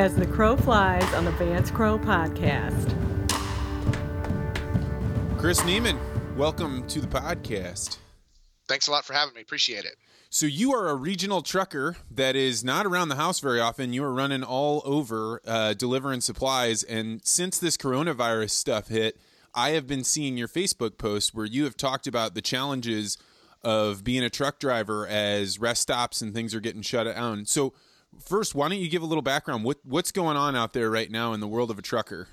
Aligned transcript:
as 0.00 0.16
the 0.16 0.24
crow 0.24 0.56
flies 0.56 1.04
on 1.12 1.26
the 1.26 1.30
Vance 1.32 1.70
Crowe 1.70 1.98
podcast. 1.98 2.88
Chris 5.36 5.62
Niemann, 5.66 5.98
welcome 6.38 6.86
to 6.86 7.02
the 7.02 7.06
podcast. 7.06 7.98
Thanks 8.66 8.88
a 8.88 8.92
lot 8.92 9.04
for 9.04 9.12
having 9.12 9.34
me. 9.34 9.42
Appreciate 9.42 9.84
it. 9.84 9.96
So 10.30 10.46
you 10.46 10.72
are 10.72 10.88
a 10.88 10.94
regional 10.94 11.42
trucker 11.42 11.98
that 12.10 12.34
is 12.34 12.64
not 12.64 12.86
around 12.86 13.10
the 13.10 13.16
house 13.16 13.40
very 13.40 13.60
often. 13.60 13.92
You 13.92 14.02
are 14.04 14.14
running 14.14 14.42
all 14.42 14.80
over 14.86 15.42
uh, 15.46 15.74
delivering 15.74 16.22
supplies, 16.22 16.82
and 16.82 17.20
since 17.22 17.58
this 17.58 17.76
coronavirus 17.76 18.52
stuff 18.52 18.88
hit, 18.88 19.20
I 19.54 19.72
have 19.72 19.86
been 19.86 20.04
seeing 20.04 20.38
your 20.38 20.48
Facebook 20.48 20.96
post 20.96 21.34
where 21.34 21.44
you 21.44 21.64
have 21.64 21.76
talked 21.76 22.06
about 22.06 22.34
the 22.34 22.40
challenges 22.40 23.18
of 23.62 24.02
being 24.02 24.24
a 24.24 24.30
truck 24.30 24.60
driver 24.60 25.06
as 25.06 25.58
rest 25.60 25.82
stops 25.82 26.22
and 26.22 26.32
things 26.32 26.54
are 26.54 26.60
getting 26.60 26.80
shut 26.80 27.06
down. 27.06 27.44
So 27.44 27.74
first, 28.18 28.54
why 28.54 28.68
don't 28.68 28.78
you 28.78 28.88
give 28.88 29.02
a 29.02 29.06
little 29.06 29.22
background? 29.22 29.64
What 29.64 29.78
what's 29.84 30.12
going 30.12 30.36
on 30.36 30.56
out 30.56 30.72
there 30.72 30.90
right 30.90 31.10
now 31.10 31.32
in 31.32 31.40
the 31.40 31.48
world 31.48 31.70
of 31.70 31.78
a 31.78 31.82
trucker? 31.82 32.28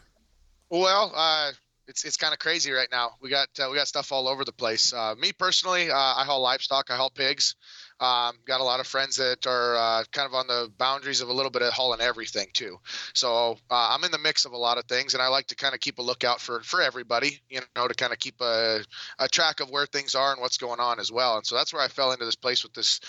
Well, 0.69 1.13
uh, 1.15 1.51
it's 1.87 2.03
it's 2.03 2.17
kind 2.17 2.33
of 2.33 2.39
crazy 2.39 2.71
right 2.71 2.89
now. 2.91 3.11
We 3.21 3.29
got 3.29 3.47
uh, 3.59 3.67
we 3.69 3.77
got 3.77 3.87
stuff 3.87 4.11
all 4.11 4.27
over 4.27 4.43
the 4.43 4.51
place. 4.51 4.91
Uh, 4.93 5.15
me 5.17 5.31
personally, 5.31 5.89
uh, 5.89 5.95
I 5.95 6.23
haul 6.25 6.41
livestock. 6.41 6.91
I 6.91 6.97
haul 6.97 7.09
pigs. 7.09 7.55
Um, 7.99 8.35
got 8.45 8.61
a 8.61 8.63
lot 8.63 8.79
of 8.79 8.85
friends 8.85 9.15
that 9.15 9.47
are 9.47 9.75
uh, 9.75 10.03
kind 10.11 10.27
of 10.27 10.33
on 10.35 10.45
the 10.45 10.71
boundaries 10.77 11.21
of 11.21 11.29
a 11.29 11.33
little 11.33 11.49
bit 11.49 11.63
of 11.63 11.73
hauling 11.73 12.01
everything 12.01 12.47
too. 12.53 12.77
So 13.13 13.57
uh, 13.71 13.95
I'm 13.95 14.03
in 14.03 14.11
the 14.11 14.19
mix 14.19 14.45
of 14.45 14.51
a 14.51 14.57
lot 14.57 14.77
of 14.77 14.85
things, 14.85 15.13
and 15.13 15.23
I 15.23 15.29
like 15.29 15.47
to 15.47 15.55
kind 15.55 15.73
of 15.73 15.79
keep 15.79 15.97
a 15.97 16.01
lookout 16.01 16.41
for 16.41 16.61
for 16.61 16.81
everybody, 16.81 17.39
you 17.49 17.61
know, 17.75 17.87
to 17.87 17.93
kind 17.93 18.11
of 18.11 18.19
keep 18.19 18.41
a, 18.41 18.81
a 19.17 19.27
track 19.29 19.61
of 19.61 19.69
where 19.69 19.85
things 19.85 20.13
are 20.13 20.31
and 20.33 20.41
what's 20.41 20.57
going 20.57 20.79
on 20.79 20.99
as 20.99 21.11
well. 21.11 21.37
And 21.37 21.45
so 21.45 21.55
that's 21.55 21.73
where 21.73 21.81
I 21.81 21.87
fell 21.87 22.11
into 22.11 22.25
this 22.25 22.35
place 22.35 22.63
with 22.63 22.73
this 22.73 22.99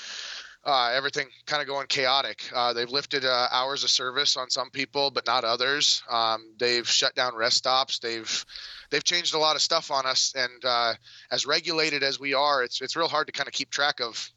uh, 0.65 0.91
everything 0.95 1.29
kind 1.47 1.63
of 1.63 1.69
going 1.69 1.87
chaotic. 1.87 2.43
Uh, 2.55 2.73
they've 2.73 2.91
lifted 2.91 3.25
uh, 3.25 3.49
hours 3.51 3.85
of 3.85 3.91
service 3.91 4.37
on 4.37 4.51
some 4.51 4.71
people, 4.71 5.11
but 5.11 5.27
not 5.27 5.45
others. 5.45 6.03
Um, 6.11 6.53
they've 6.59 6.89
shut 6.89 7.15
down 7.15 7.37
rest 7.37 7.59
stops. 7.59 7.99
They've 8.01 8.45
they've 8.91 9.05
changed 9.05 9.35
a 9.35 9.39
lot 9.39 9.57
of 9.57 9.63
stuff 9.63 9.91
on 9.91 10.05
us, 10.05 10.35
and 10.37 10.65
uh, 10.65 10.95
as 11.31 11.47
regulated 11.47 12.03
as 12.03 12.19
we 12.19 12.35
are, 12.35 12.63
it's 12.63 12.81
it's 12.81 12.97
real 12.97 13.09
hard 13.09 13.29
to 13.29 13.33
kind 13.33 13.49
of 13.49 13.55
keep 13.55 13.71
track 13.71 14.01
of 14.01 14.31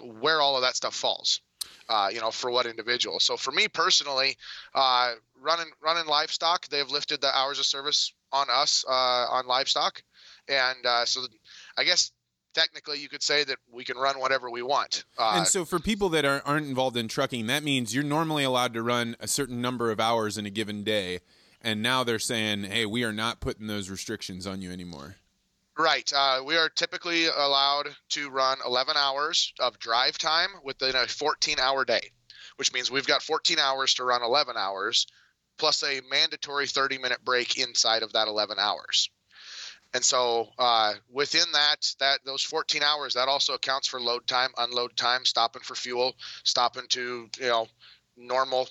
where 0.00 0.40
all 0.40 0.56
of 0.56 0.62
that 0.62 0.76
stuff 0.76 0.94
falls. 0.94 1.40
Uh, 1.88 2.10
you 2.12 2.20
know, 2.20 2.30
for 2.30 2.50
what 2.50 2.66
individual. 2.66 3.18
So 3.18 3.38
for 3.38 3.50
me 3.50 3.66
personally, 3.66 4.36
uh, 4.74 5.14
running 5.40 5.70
running 5.82 6.06
livestock, 6.06 6.68
they've 6.68 6.88
lifted 6.90 7.22
the 7.22 7.34
hours 7.34 7.58
of 7.58 7.64
service 7.64 8.12
on 8.30 8.46
us 8.50 8.84
on 8.86 9.46
livestock, 9.46 10.02
and 10.48 10.76
so 11.06 11.22
I 11.78 11.84
guess 11.84 12.12
technically 12.58 12.98
you 12.98 13.08
could 13.08 13.22
say 13.22 13.44
that 13.44 13.58
we 13.70 13.84
can 13.84 13.96
run 13.96 14.18
whatever 14.18 14.50
we 14.50 14.62
want. 14.62 15.04
Uh, 15.16 15.34
and 15.36 15.46
so 15.46 15.64
for 15.64 15.78
people 15.78 16.08
that 16.10 16.24
are, 16.24 16.42
aren't 16.44 16.66
involved 16.66 16.96
in 16.96 17.06
trucking, 17.06 17.46
that 17.46 17.62
means 17.62 17.94
you're 17.94 18.02
normally 18.02 18.42
allowed 18.42 18.74
to 18.74 18.82
run 18.82 19.16
a 19.20 19.28
certain 19.28 19.60
number 19.60 19.90
of 19.92 20.00
hours 20.00 20.36
in 20.36 20.44
a 20.44 20.50
given 20.50 20.82
day. 20.82 21.20
And 21.62 21.82
now 21.82 22.02
they're 22.04 22.18
saying, 22.18 22.64
hey, 22.64 22.86
we 22.86 23.04
are 23.04 23.12
not 23.12 23.40
putting 23.40 23.66
those 23.68 23.90
restrictions 23.90 24.46
on 24.46 24.60
you 24.60 24.72
anymore. 24.72 25.16
Right. 25.76 26.10
Uh, 26.14 26.42
we 26.44 26.56
are 26.56 26.68
typically 26.68 27.26
allowed 27.26 27.88
to 28.10 28.30
run 28.30 28.58
11 28.66 28.96
hours 28.96 29.52
of 29.60 29.78
drive 29.78 30.18
time 30.18 30.50
within 30.64 30.96
a 30.96 31.06
14 31.06 31.60
hour 31.60 31.84
day, 31.84 32.10
which 32.56 32.72
means 32.72 32.90
we've 32.90 33.06
got 33.06 33.22
14 33.22 33.60
hours 33.60 33.94
to 33.94 34.04
run 34.04 34.22
11 34.22 34.56
hours 34.56 35.06
plus 35.58 35.82
a 35.84 36.00
mandatory 36.10 36.66
30 36.66 36.98
minute 36.98 37.24
break 37.24 37.58
inside 37.58 38.02
of 38.02 38.12
that 38.14 38.26
11 38.26 38.58
hours. 38.58 39.10
And 39.94 40.04
so 40.04 40.48
uh, 40.58 40.94
within 41.10 41.50
that, 41.52 41.94
that 41.98 42.20
those 42.24 42.42
14 42.42 42.82
hours, 42.82 43.14
that 43.14 43.28
also 43.28 43.54
accounts 43.54 43.88
for 43.88 44.00
load 44.00 44.26
time, 44.26 44.50
unload 44.58 44.96
time, 44.96 45.24
stopping 45.24 45.62
for 45.62 45.74
fuel, 45.74 46.14
stopping 46.44 46.84
to 46.90 47.28
you 47.40 47.48
know 47.48 47.66
normal 48.16 48.68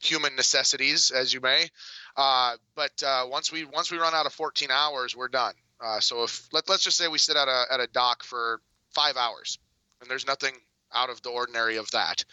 human 0.00 0.34
necessities, 0.34 1.10
as 1.10 1.32
you 1.32 1.40
may. 1.40 1.68
Uh, 2.16 2.56
but 2.74 3.02
uh, 3.06 3.26
once 3.28 3.52
we 3.52 3.64
once 3.64 3.90
we 3.90 3.98
run 3.98 4.14
out 4.14 4.26
of 4.26 4.32
14 4.32 4.70
hours, 4.70 5.16
we're 5.16 5.28
done. 5.28 5.54
Uh, 5.80 6.00
so 6.00 6.24
if 6.24 6.48
let, 6.52 6.68
let's 6.68 6.84
just 6.84 6.96
say 6.96 7.06
we 7.08 7.18
sit 7.18 7.36
at 7.36 7.48
a 7.48 7.64
at 7.70 7.80
a 7.80 7.86
dock 7.86 8.24
for 8.24 8.60
five 8.92 9.16
hours, 9.16 9.58
and 10.00 10.10
there's 10.10 10.26
nothing 10.26 10.52
out 10.92 11.10
of 11.10 11.22
the 11.22 11.30
ordinary 11.30 11.76
of 11.76 11.90
that. 11.92 12.24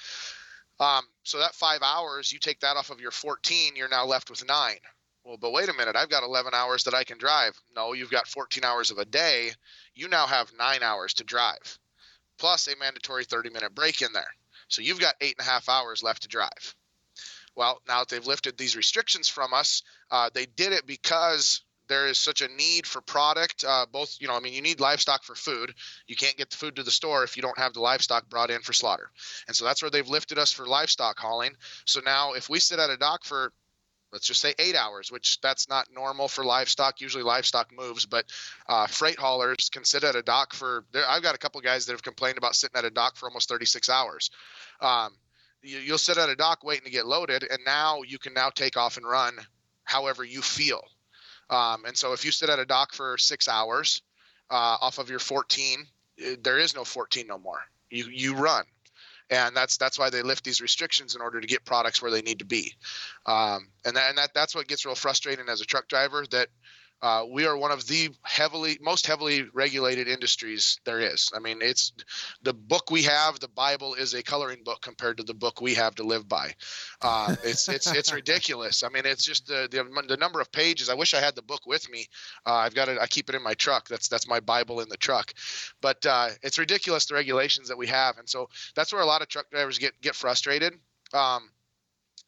Um, 0.79 1.03
so 1.23 1.39
that 1.39 1.56
five 1.56 1.81
hours, 1.81 2.31
you 2.31 2.39
take 2.39 2.59
that 2.61 2.77
off 2.77 2.89
of 2.91 3.01
your 3.01 3.11
14, 3.11 3.75
you're 3.75 3.89
now 3.89 4.06
left 4.06 4.29
with 4.29 4.47
nine. 4.47 4.77
Well, 5.27 5.35
but 5.35 5.51
wait 5.51 5.67
a 5.67 5.73
minute, 5.73 5.97
I've 5.97 6.07
got 6.07 6.23
11 6.23 6.53
hours 6.53 6.85
that 6.85 6.93
I 6.93 7.03
can 7.03 7.17
drive. 7.17 7.51
No, 7.75 7.91
you've 7.91 8.09
got 8.09 8.29
14 8.29 8.63
hours 8.63 8.91
of 8.91 8.97
a 8.97 9.03
day. 9.03 9.51
You 9.93 10.07
now 10.07 10.25
have 10.25 10.53
nine 10.57 10.81
hours 10.81 11.15
to 11.15 11.25
drive, 11.25 11.79
plus 12.39 12.67
a 12.67 12.77
mandatory 12.77 13.25
30 13.25 13.49
minute 13.49 13.75
break 13.75 14.01
in 14.01 14.13
there. 14.13 14.33
So 14.69 14.81
you've 14.81 15.01
got 15.01 15.15
eight 15.19 15.35
and 15.38 15.45
a 15.45 15.49
half 15.49 15.67
hours 15.67 16.01
left 16.01 16.21
to 16.21 16.29
drive. 16.29 16.75
Well, 17.57 17.81
now 17.89 17.99
that 17.99 18.07
they've 18.07 18.25
lifted 18.25 18.57
these 18.57 18.77
restrictions 18.77 19.27
from 19.27 19.53
us, 19.53 19.83
uh, 20.11 20.29
they 20.33 20.45
did 20.45 20.71
it 20.71 20.88
because 20.88 21.61
there 21.89 22.07
is 22.07 22.19
such 22.19 22.41
a 22.41 22.47
need 22.47 22.88
for 22.88 23.01
product. 23.01 23.65
Uh, 23.67 23.85
both, 23.91 24.15
you 24.21 24.29
know, 24.29 24.35
I 24.35 24.39
mean, 24.39 24.53
you 24.53 24.61
need 24.61 24.79
livestock 24.79 25.25
for 25.25 25.35
food. 25.35 25.73
You 26.07 26.15
can't 26.15 26.38
get 26.38 26.51
the 26.51 26.57
food 26.57 26.77
to 26.77 26.83
the 26.83 26.91
store 26.91 27.25
if 27.25 27.35
you 27.35 27.41
don't 27.41 27.57
have 27.59 27.73
the 27.73 27.81
livestock 27.81 28.29
brought 28.29 28.49
in 28.49 28.61
for 28.61 28.71
slaughter. 28.71 29.11
And 29.47 29.55
so 29.57 29.65
that's 29.65 29.81
where 29.81 29.91
they've 29.91 30.07
lifted 30.07 30.38
us 30.38 30.53
for 30.53 30.65
livestock 30.65 31.19
hauling. 31.19 31.55
So 31.83 31.99
now, 31.99 32.31
if 32.33 32.49
we 32.49 32.59
sit 32.59 32.79
at 32.79 32.89
a 32.89 32.97
dock 32.97 33.25
for 33.25 33.51
let's 34.12 34.28
just 34.28 34.40
say 34.40 34.53
eight 34.59 34.75
hours, 34.75 35.12
which 35.12 35.40
that's 35.41 35.69
not 35.69 35.88
normal 35.94 36.28
for 36.28 36.44
livestock. 36.44 37.01
Usually 37.01 37.23
livestock 37.23 37.72
moves, 37.75 38.06
but 38.06 38.25
uh, 38.68 38.88
freight 38.88 39.18
haulers 39.18 39.69
can 39.69 39.84
sit 39.84 40.03
at 40.03 40.16
a 40.16 40.22
dock 40.22 40.53
for. 40.53 40.85
I've 41.07 41.23
got 41.23 41.35
a 41.35 41.40
couple 41.40 41.62
guys 41.62 41.85
that 41.85 41.94
have 41.94 42.03
complained 42.03 42.38
about 42.38 42.56
sitting 42.56 42.78
at 42.78 42.85
a 42.85 42.91
dock 42.91 43.16
for 43.16 43.28
almost 43.28 43.50
36 43.50 43.90
hours. 43.90 44.29
Um, 44.81 45.12
you, 45.62 45.79
you'll 45.79 45.97
sit 45.97 46.18
at 46.18 46.29
a 46.29 46.35
dock 46.35 46.63
waiting 46.63 46.85
to 46.85 46.91
get 46.91 47.06
loaded, 47.06 47.44
and 47.44 47.59
now 47.66 48.01
you 48.07 48.18
can 48.18 48.34
now 48.34 48.50
take 48.50 48.78
off 48.78 48.97
and 48.97 49.07
run 49.07 49.34
however 49.84 50.24
you 50.24 50.41
feel. 50.41 50.81
Um, 51.50 51.85
and 51.85 51.95
so 51.95 52.13
if 52.13 52.25
you 52.25 52.31
sit 52.31 52.50
at 52.50 52.59
a 52.59 52.66
dock 52.66 52.94
for 52.94 53.18
six 53.18 53.47
hours 53.47 54.01
uh, 54.50 54.78
off 54.81 54.97
of 54.97 55.09
your 55.09 55.19
14, 55.19 55.85
eh, 56.22 56.35
there 56.41 56.57
is 56.57 56.75
no 56.75 56.84
14 56.84 57.25
no 57.28 57.38
more. 57.38 57.62
You 57.89 58.06
you 58.12 58.35
run 58.35 58.66
and 59.29 59.55
that's 59.55 59.77
that's 59.77 59.99
why 59.99 60.09
they 60.09 60.21
lift 60.21 60.43
these 60.43 60.61
restrictions 60.61 61.15
in 61.15 61.21
order 61.21 61.41
to 61.41 61.47
get 61.47 61.65
products 61.65 62.01
where 62.01 62.11
they 62.11 62.21
need 62.21 62.39
to 62.39 62.45
be. 62.45 62.73
Um, 63.25 63.67
and 63.85 63.95
that, 63.95 64.09
and 64.09 64.17
that 64.17 64.33
that's 64.33 64.55
what 64.55 64.67
gets 64.67 64.85
real 64.85 64.95
frustrating 64.95 65.49
as 65.49 65.61
a 65.61 65.65
truck 65.65 65.88
driver 65.88 66.25
that 66.31 66.47
uh, 67.02 67.25
we 67.31 67.46
are 67.46 67.56
one 67.56 67.72
of 67.72 67.85
the 67.88 68.09
heavily 68.24 68.78
most 68.81 69.06
heavily 69.06 69.46
regulated 69.53 70.08
industries 70.08 70.80
there 70.84 71.00
is. 71.00 71.31
I 71.35 71.40
mean, 71.40 71.59
it's 71.62 71.94
the 72.41 72.53
book 72.53 72.90
we 72.90 73.03
have. 73.03 73.40
The 73.40 73.47
Bible 73.47 73.94
is 73.94 74.13
a 74.13 74.24
coloring 74.24 74.63
book 74.63 74.81
compared 74.81 75.18
to 75.18 75.24
the 75.24 75.36
book 75.36 75.62
we 75.62 75.75
have 75.75 75.96
to 75.96 76.03
live 76.03 76.28
by. 76.28 76.53
Uh, 77.02 77.36
it's 77.44 77.69
it's 77.69 77.88
it's 77.88 78.12
ridiculous. 78.12 78.81
I 78.81 78.90
mean, 78.90 79.06
it's 79.06 79.24
just 79.24 79.46
the, 79.46 79.68
the, 79.69 80.06
the 80.07 80.18
number 80.18 80.41
of 80.41 80.52
pages. 80.52 80.90
I 80.90 80.96
wish 80.96 81.13
I 81.13 81.19
had 81.19 81.36
the 81.36 81.44
book 81.44 81.68
with 81.68 81.90
me. 81.91 82.07
Uh, 82.46 82.56
I've 82.56 82.74
got 82.74 82.90
it. 82.90 82.97
I 83.00 83.06
keep 83.06 83.30
it 83.30 83.36
in 83.36 83.44
my 83.44 83.53
truck. 83.53 83.88
That's 83.88 84.07
that's 84.07 84.28
my 84.28 84.40
Bible 84.40 84.80
in 84.80 84.90
the 84.90 84.97
truck. 84.97 85.34
But 85.81 86.03
uh, 86.06 86.30
it's 86.41 86.57
ridiculous 86.57 87.06
the 87.06 87.13
regulations 87.13 87.68
that 87.68 87.78
we 87.78 87.88
have, 87.88 88.18
and 88.18 88.28
so 88.28 88.50
that's 88.75 88.91
where 88.91 89.02
a 89.02 89.06
lot 89.06 89.22
of 89.22 89.28
truck 89.28 89.50
drivers 89.52 89.78
get 89.78 90.00
get 90.02 90.16
frustrated. 90.16 90.74
Um, 91.13 91.50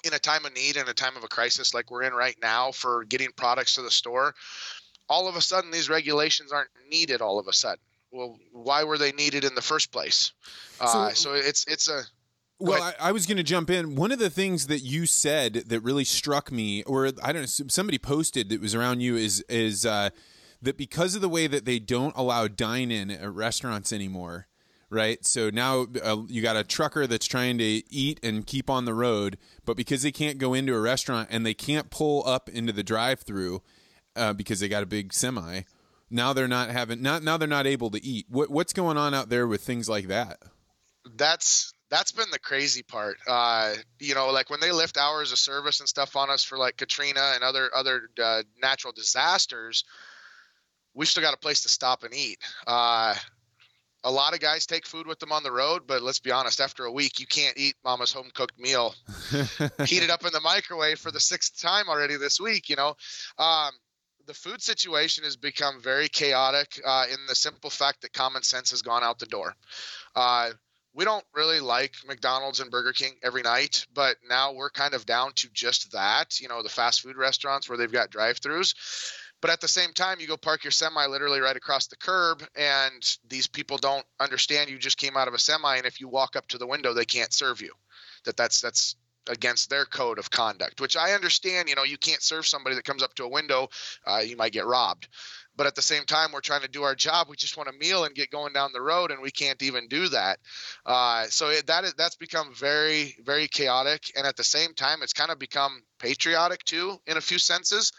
in 0.03 0.13
a 0.13 0.19
time 0.19 0.45
of 0.45 0.53
need 0.53 0.77
and 0.77 0.87
a 0.89 0.93
time 0.93 1.17
of 1.17 1.23
a 1.23 1.27
crisis 1.27 1.73
like 1.73 1.91
we're 1.91 2.03
in 2.03 2.13
right 2.13 2.37
now 2.41 2.71
for 2.71 3.03
getting 3.05 3.29
products 3.35 3.75
to 3.75 3.81
the 3.81 3.91
store 3.91 4.33
all 5.09 5.27
of 5.27 5.35
a 5.35 5.41
sudden 5.41 5.71
these 5.71 5.89
regulations 5.89 6.51
aren't 6.51 6.69
needed 6.89 7.21
all 7.21 7.39
of 7.39 7.47
a 7.47 7.53
sudden. 7.53 7.79
Well 8.11 8.37
why 8.51 8.83
were 8.83 8.97
they 8.97 9.11
needed 9.11 9.43
in 9.43 9.55
the 9.55 9.61
first 9.61 9.91
place? 9.91 10.31
Uh, 10.79 11.09
so, 11.09 11.13
so 11.13 11.33
it's 11.33 11.65
it's 11.67 11.89
a 11.89 12.03
well, 12.61 12.83
I, 12.83 12.93
I, 12.99 13.11
was 13.13 13.25
going 13.25 13.37
to 13.37 13.43
jump 13.43 13.69
in. 13.69 13.95
One 13.95 14.11
of 14.11 14.19
the 14.19 14.29
things 14.29 14.67
that 14.67 14.79
you 14.79 15.05
said 15.05 15.53
that 15.53 15.79
really 15.79 16.03
struck 16.03 16.51
me, 16.51 16.83
or 16.83 17.07
I 17.23 17.31
don't 17.31 17.43
know, 17.43 17.67
somebody 17.69 17.97
posted 17.97 18.49
that 18.49 18.59
was 18.59 18.75
around 18.75 18.99
you, 18.99 19.15
is 19.15 19.39
is 19.47 19.85
uh, 19.85 20.09
that 20.61 20.75
because 20.75 21.15
of 21.15 21.21
the 21.21 21.29
way 21.29 21.47
that 21.47 21.63
they 21.63 21.79
don't 21.79 22.13
allow 22.17 22.49
dine 22.49 22.91
in 22.91 23.11
at 23.11 23.33
restaurants 23.33 23.93
anymore, 23.93 24.48
right? 24.89 25.25
So 25.25 25.49
now 25.49 25.87
uh, 26.03 26.23
you 26.27 26.41
got 26.41 26.55
a 26.55 26.63
trucker 26.63 27.07
that's 27.07 27.27
trying 27.27 27.57
to 27.59 27.63
eat 27.63 28.19
and 28.23 28.45
keep 28.45 28.69
on 28.69 28.85
the 28.85 28.93
road, 28.93 29.37
but 29.65 29.77
because 29.77 30.01
they 30.01 30.11
can't 30.11 30.37
go 30.37 30.53
into 30.53 30.73
a 30.75 30.79
restaurant 30.81 31.29
and 31.31 31.45
they 31.45 31.53
can't 31.53 31.89
pull 31.89 32.27
up 32.27 32.49
into 32.49 32.73
the 32.73 32.83
drive-through 32.83 33.61
uh, 34.15 34.33
because 34.33 34.59
they 34.59 34.67
got 34.67 34.83
a 34.83 34.87
big 34.87 35.13
semi, 35.13 35.61
now 36.09 36.33
they're 36.33 36.47
not 36.47 36.69
having 36.69 37.01
not 37.01 37.23
now 37.23 37.37
they're 37.37 37.47
not 37.47 37.67
able 37.67 37.91
to 37.91 38.03
eat. 38.03 38.25
What 38.29 38.49
what's 38.49 38.73
going 38.73 38.97
on 38.97 39.13
out 39.13 39.29
there 39.29 39.47
with 39.47 39.61
things 39.61 39.87
like 39.87 40.07
that? 40.07 40.39
That's 41.15 41.73
that's 41.89 42.11
been 42.11 42.29
the 42.31 42.39
crazy 42.39 42.83
part. 42.83 43.17
Uh, 43.27 43.75
you 43.99 44.15
know, 44.15 44.29
like 44.31 44.49
when 44.49 44.59
they 44.59 44.71
lift 44.71 44.97
hours 44.97 45.31
of 45.31 45.37
service 45.37 45.79
and 45.79 45.89
stuff 45.89 46.15
on 46.15 46.29
us 46.29 46.43
for 46.43 46.57
like 46.57 46.77
Katrina 46.77 47.33
and 47.35 47.43
other 47.43 47.69
other 47.75 48.09
uh, 48.21 48.43
natural 48.61 48.93
disasters, 48.93 49.83
we 50.93 51.05
still 51.05 51.23
got 51.23 51.33
a 51.33 51.37
place 51.37 51.61
to 51.61 51.69
stop 51.69 52.03
and 52.03 52.13
eat. 52.13 52.39
Uh, 52.65 53.15
a 54.03 54.11
lot 54.11 54.33
of 54.33 54.39
guys 54.39 54.65
take 54.65 54.85
food 54.85 55.07
with 55.07 55.19
them 55.19 55.31
on 55.31 55.43
the 55.43 55.51
road, 55.51 55.83
but 55.85 56.01
let's 56.01 56.19
be 56.19 56.31
honest, 56.31 56.61
after 56.61 56.85
a 56.85 56.91
week, 56.91 57.19
you 57.19 57.27
can't 57.27 57.57
eat 57.57 57.75
mama's 57.83 58.11
home 58.11 58.29
cooked 58.33 58.57
meal, 58.59 58.95
heated 59.85 60.09
up 60.09 60.25
in 60.25 60.31
the 60.31 60.41
microwave 60.41 60.99
for 60.99 61.11
the 61.11 61.19
sixth 61.19 61.61
time 61.61 61.89
already 61.89 62.15
this 62.15 62.39
week. 62.39 62.69
You 62.69 62.77
know, 62.77 62.95
um, 63.37 63.71
the 64.25 64.33
food 64.33 64.61
situation 64.61 65.23
has 65.23 65.35
become 65.35 65.81
very 65.81 66.07
chaotic 66.07 66.79
uh, 66.85 67.05
in 67.11 67.17
the 67.27 67.35
simple 67.35 67.69
fact 67.69 68.01
that 68.01 68.13
common 68.13 68.43
sense 68.43 68.71
has 68.71 68.81
gone 68.81 69.03
out 69.03 69.19
the 69.19 69.25
door. 69.25 69.53
Uh, 70.15 70.51
we 70.93 71.05
don't 71.05 71.25
really 71.35 71.59
like 71.59 71.93
McDonald's 72.07 72.59
and 72.59 72.71
Burger 72.71 72.93
King 72.93 73.13
every 73.21 73.41
night, 73.41 73.85
but 73.93 74.17
now 74.27 74.53
we're 74.53 74.69
kind 74.69 74.93
of 74.93 75.05
down 75.05 75.31
to 75.35 75.49
just 75.53 75.91
that. 75.91 76.39
You 76.39 76.47
know, 76.47 76.63
the 76.63 76.69
fast 76.69 77.01
food 77.01 77.15
restaurants 77.15 77.69
where 77.69 77.77
they've 77.77 77.91
got 77.91 78.09
drive-throughs. 78.09 78.73
But 79.41 79.51
at 79.51 79.61
the 79.61 79.67
same 79.67 79.93
time, 79.93 80.19
you 80.19 80.27
go 80.27 80.37
park 80.37 80.63
your 80.63 80.71
semi 80.71 81.05
literally 81.05 81.39
right 81.39 81.55
across 81.55 81.87
the 81.87 81.95
curb, 81.95 82.43
and 82.55 83.17
these 83.27 83.47
people 83.47 83.77
don't 83.77 84.05
understand 84.19 84.69
you 84.69 84.77
just 84.77 84.97
came 84.97 85.15
out 85.15 85.27
of 85.27 85.33
a 85.33 85.39
semi, 85.39 85.77
and 85.77 85.85
if 85.85 86.01
you 86.01 86.07
walk 86.07 86.35
up 86.35 86.47
to 86.49 86.57
the 86.57 86.67
window, 86.67 86.93
they 86.93 87.05
can't 87.05 87.33
serve 87.33 87.61
you. 87.61 87.71
That 88.25 88.35
that's 88.35 88.59
that's 88.61 88.95
against 89.29 89.69
their 89.69 89.85
code 89.85 90.17
of 90.17 90.29
conduct, 90.29 90.81
which 90.81 90.97
I 90.97 91.11
understand. 91.13 91.69
You 91.69 91.75
know, 91.75 91.83
you 91.83 91.97
can't 91.97 92.21
serve 92.21 92.47
somebody 92.47 92.75
that 92.75 92.83
comes 92.83 93.03
up 93.03 93.13
to 93.15 93.23
a 93.23 93.29
window, 93.29 93.69
uh, 94.05 94.19
you 94.19 94.35
might 94.35 94.51
get 94.51 94.65
robbed. 94.65 95.07
But 95.55 95.67
at 95.67 95.75
the 95.75 95.81
same 95.81 96.05
time, 96.05 96.31
we're 96.31 96.39
trying 96.39 96.61
to 96.61 96.69
do 96.69 96.83
our 96.83 96.95
job. 96.95 97.27
We 97.29 97.35
just 97.35 97.57
want 97.57 97.67
a 97.67 97.73
meal 97.73 98.05
and 98.05 98.15
get 98.15 98.31
going 98.31 98.53
down 98.53 98.71
the 98.71 98.81
road, 98.81 99.11
and 99.11 99.21
we 99.21 99.29
can't 99.29 99.61
even 99.61 99.89
do 99.89 100.07
that. 100.07 100.39
Uh, 100.85 101.25
so 101.25 101.49
it, 101.49 101.67
that 101.67 101.83
is, 101.83 101.93
that's 101.95 102.15
become 102.15 102.53
very, 102.55 103.17
very 103.25 103.49
chaotic. 103.49 104.11
And 104.15 104.25
at 104.25 104.37
the 104.37 104.43
same 104.43 104.73
time, 104.73 104.99
it's 105.03 105.11
kind 105.11 105.31
of 105.31 105.37
become 105.37 105.83
patriotic 105.99 106.63
too, 106.63 106.97
in 107.07 107.17
a 107.17 107.21
few 107.21 107.37
senses. 107.37 107.91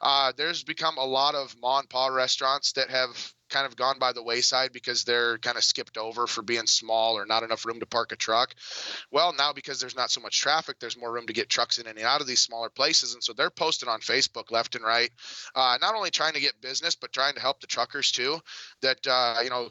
Uh, 0.00 0.32
there's 0.36 0.64
become 0.64 0.98
a 0.98 1.04
lot 1.04 1.34
of 1.34 1.54
ma 1.60 1.78
and 1.78 1.88
pa 1.88 2.06
restaurants 2.08 2.72
that 2.72 2.90
have 2.90 3.32
kind 3.48 3.66
of 3.66 3.76
gone 3.76 3.98
by 3.98 4.12
the 4.12 4.22
wayside 4.22 4.72
because 4.72 5.04
they're 5.04 5.38
kind 5.38 5.56
of 5.56 5.64
skipped 5.64 5.96
over 5.96 6.26
for 6.26 6.42
being 6.42 6.66
small 6.66 7.16
or 7.16 7.26
not 7.26 7.42
enough 7.42 7.64
room 7.64 7.80
to 7.80 7.86
park 7.86 8.12
a 8.12 8.16
truck. 8.16 8.54
Well, 9.10 9.32
now 9.36 9.52
because 9.52 9.80
there's 9.80 9.96
not 9.96 10.10
so 10.10 10.20
much 10.20 10.40
traffic, 10.40 10.78
there's 10.80 10.98
more 10.98 11.12
room 11.12 11.26
to 11.26 11.32
get 11.32 11.48
trucks 11.48 11.78
in 11.78 11.86
and 11.86 11.98
out 12.00 12.20
of 12.20 12.26
these 12.26 12.40
smaller 12.40 12.70
places. 12.70 13.14
And 13.14 13.22
so 13.22 13.32
they're 13.32 13.50
posting 13.50 13.88
on 13.88 14.00
Facebook 14.00 14.50
left 14.50 14.74
and 14.74 14.84
right, 14.84 15.10
uh, 15.54 15.78
not 15.80 15.94
only 15.94 16.10
trying 16.10 16.34
to 16.34 16.40
get 16.40 16.60
business, 16.60 16.96
but 16.96 17.12
trying 17.12 17.34
to 17.34 17.40
help 17.40 17.60
the 17.60 17.66
truckers 17.66 18.10
too. 18.10 18.40
That, 18.82 19.06
uh, 19.06 19.36
you 19.42 19.50
know, 19.50 19.70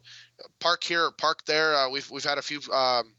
park 0.60 0.83
here 0.83 1.04
or 1.06 1.12
park 1.12 1.39
there. 1.45 1.75
Uh, 1.75 1.89
we've, 1.89 2.10
we've 2.10 2.24
had 2.24 2.38
a 2.38 2.42
few. 2.44 2.62
Um, 2.72 3.13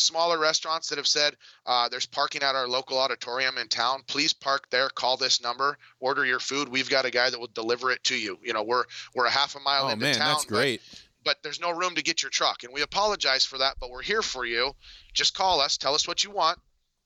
smaller 0.00 0.38
restaurants 0.38 0.88
that 0.88 0.98
have 0.98 1.06
said 1.06 1.36
uh, 1.66 1.88
there's 1.88 2.06
parking 2.06 2.42
at 2.42 2.54
our 2.54 2.66
local 2.68 2.98
auditorium 2.98 3.58
in 3.58 3.68
town 3.68 4.02
please 4.06 4.32
park 4.32 4.68
there 4.70 4.88
call 4.88 5.16
this 5.16 5.42
number 5.42 5.78
order 6.00 6.24
your 6.24 6.40
food. 6.40 6.68
We've 6.68 6.90
got 6.90 7.04
a 7.04 7.10
guy 7.10 7.30
that 7.30 7.38
will 7.38 7.50
deliver 7.54 7.90
it 7.90 8.02
to 8.04 8.18
you. 8.18 8.38
You 8.42 8.52
know 8.52 8.62
we're 8.62 8.84
we're 9.14 9.26
a 9.26 9.30
half 9.30 9.56
a 9.56 9.60
mile 9.60 9.86
oh 9.86 9.90
into 9.90 10.04
man 10.04 10.14
town 10.14 10.28
that's 10.28 10.44
great. 10.44 10.80
but, 10.90 11.00
but 11.24 11.42
there's 11.42 11.60
no 11.60 11.70
room 11.70 11.94
to 11.94 12.02
get 12.02 12.22
your 12.22 12.30
truck 12.30 12.64
and 12.64 12.72
we 12.72 12.82
apologize 12.82 13.44
for 13.44 13.58
that 13.58 13.76
but 13.80 13.90
we're 13.90 14.02
here 14.02 14.22
for 14.22 14.44
you. 14.44 14.72
Just 15.12 15.34
call 15.34 15.60
us 15.60 15.76
tell 15.76 15.94
us 15.94 16.08
what 16.08 16.24
you 16.24 16.30
want 16.30 16.58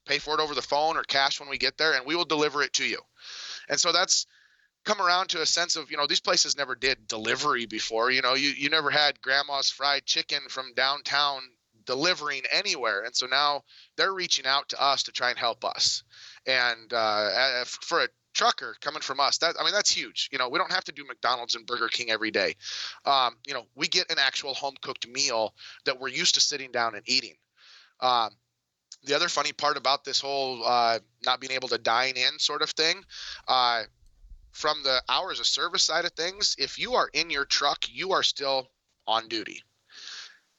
pay 0.07 0.19
for 0.19 0.35
it 0.35 0.41
over 0.41 0.55
the 0.55 0.63
phone 0.63 0.97
or 0.97 1.03
cash 1.03 1.41
when 1.41 1.49
we 1.49 1.59
get 1.59 1.79
there 1.79 1.95
and 1.95 2.07
we 2.07 2.15
will 2.15 2.25
deliver 2.25 2.63
it 2.63 2.73
to 2.75 2.85
you. 2.85 2.99
And 3.69 3.81
so 3.81 3.93
that's 3.93 4.27
come 4.85 5.01
around 5.01 5.29
to 5.29 5.41
a 5.41 5.47
sense 5.47 5.77
of 5.77 5.91
you 5.91 5.97
know 5.97 6.07
these 6.07 6.21
places 6.21 6.57
never 6.57 6.75
did 6.75 7.09
delivery 7.09 7.67
before 7.67 8.11
you 8.11 8.23
know 8.23 8.35
you, 8.35 8.51
you 8.51 8.69
never 8.69 8.91
had 8.91 9.21
grandma's 9.21 9.71
fried 9.71 10.05
chicken 10.05 10.41
from 10.49 10.75
downtown 10.75 11.41
delivering 11.87 12.43
anywhere. 12.51 13.05
And 13.05 13.15
so 13.15 13.27
now 13.27 13.63
they're 13.97 14.13
reaching 14.13 14.47
out 14.47 14.69
to 14.71 14.83
us 14.83 15.05
to 15.05 15.13
try 15.13 15.31
and 15.31 15.39
help 15.39 15.65
us. 15.65 16.03
And 16.47 16.93
uh, 16.93 17.65
for 17.65 18.03
a 18.03 18.09
trucker 18.33 18.75
coming 18.81 19.03
from 19.03 19.21
us, 19.21 19.39
that 19.39 19.57
I 19.59 19.65
mean 19.65 19.73
that's 19.73 19.91
huge. 19.91 20.29
You 20.33 20.39
know, 20.39 20.49
we 20.49 20.59
don't 20.59 20.73
have 20.73 20.85
to 20.85 20.93
do 20.93 21.05
McDonald's 21.05 21.55
and 21.55 21.67
Burger 21.67 21.89
King 21.89 22.11
every 22.11 22.31
day. 22.31 22.55
Um, 23.05 23.37
you 23.47 23.55
know, 23.55 23.65
we 23.75 23.89
get 23.89 24.11
an 24.11 24.19
actual 24.19 24.55
home 24.55 24.75
cooked 24.81 25.07
meal 25.09 25.55
that 25.87 26.01
we're 26.01 26.09
used 26.09 26.35
to 26.35 26.41
sitting 26.41 26.73
down 26.73 26.95
and 26.95 27.03
eating. 27.07 27.35
Um, 28.01 28.31
the 29.05 29.15
other 29.15 29.29
funny 29.29 29.53
part 29.53 29.77
about 29.77 30.05
this 30.05 30.21
whole 30.21 30.63
uh, 30.65 30.99
not 31.25 31.41
being 31.41 31.53
able 31.53 31.69
to 31.69 31.79
dine 31.79 32.15
in 32.17 32.39
sort 32.39 32.63
of 32.63 32.71
thing. 32.71 33.03
Uh, 33.47 33.83
from 34.53 34.83
the 34.85 35.03
hours 35.09 35.41
of 35.41 35.47
service 35.47 35.83
side 35.83 36.05
of 36.05 36.13
things, 36.13 36.55
if 36.59 36.79
you 36.79 36.95
are 36.95 37.11
in 37.13 37.29
your 37.29 37.45
truck, 37.45 37.87
you 37.91 38.13
are 38.13 38.23
still 38.23 38.69
on 39.07 39.29
duty 39.29 39.63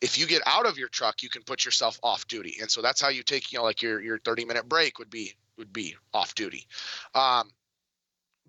if 0.02 0.18
you 0.20 0.28
get 0.28 0.42
out 0.46 0.66
of 0.66 0.78
your 0.78 0.90
truck, 0.90 1.24
you 1.24 1.30
can 1.30 1.44
put 1.44 1.66
yourself 1.66 2.00
off 2.04 2.28
duty, 2.28 2.58
and 2.62 2.70
so 2.70 2.82
that's 2.82 3.02
how 3.02 3.10
you 3.10 3.24
take 3.24 3.52
you 3.52 3.60
know 3.60 3.64
like 3.64 3.82
your 3.82 4.02
your 4.02 4.20
30 4.20 4.46
minute 4.46 4.68
break 4.68 5.00
would 5.00 5.10
be 5.10 5.34
would 5.58 5.72
be 5.72 5.96
off 6.14 6.36
duty. 6.36 6.68
Um, 7.14 7.50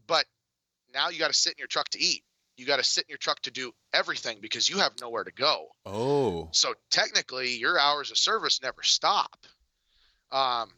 but 0.06 0.24
now 0.92 1.08
you 1.08 1.18
got 1.18 1.28
to 1.28 1.34
sit 1.34 1.52
in 1.52 1.58
your 1.58 1.68
truck 1.68 1.88
to 1.90 2.00
eat. 2.00 2.22
You 2.56 2.66
got 2.66 2.78
to 2.78 2.84
sit 2.84 3.04
in 3.04 3.10
your 3.10 3.18
truck 3.18 3.40
to 3.42 3.50
do 3.50 3.72
everything 3.92 4.38
because 4.40 4.68
you 4.68 4.78
have 4.78 4.92
nowhere 5.00 5.24
to 5.24 5.32
go. 5.32 5.68
Oh, 5.84 6.48
so 6.52 6.74
technically 6.90 7.56
your 7.56 7.78
hours 7.78 8.10
of 8.10 8.18
service 8.18 8.60
never 8.62 8.82
stop. 8.82 9.36
Um, 10.32 10.70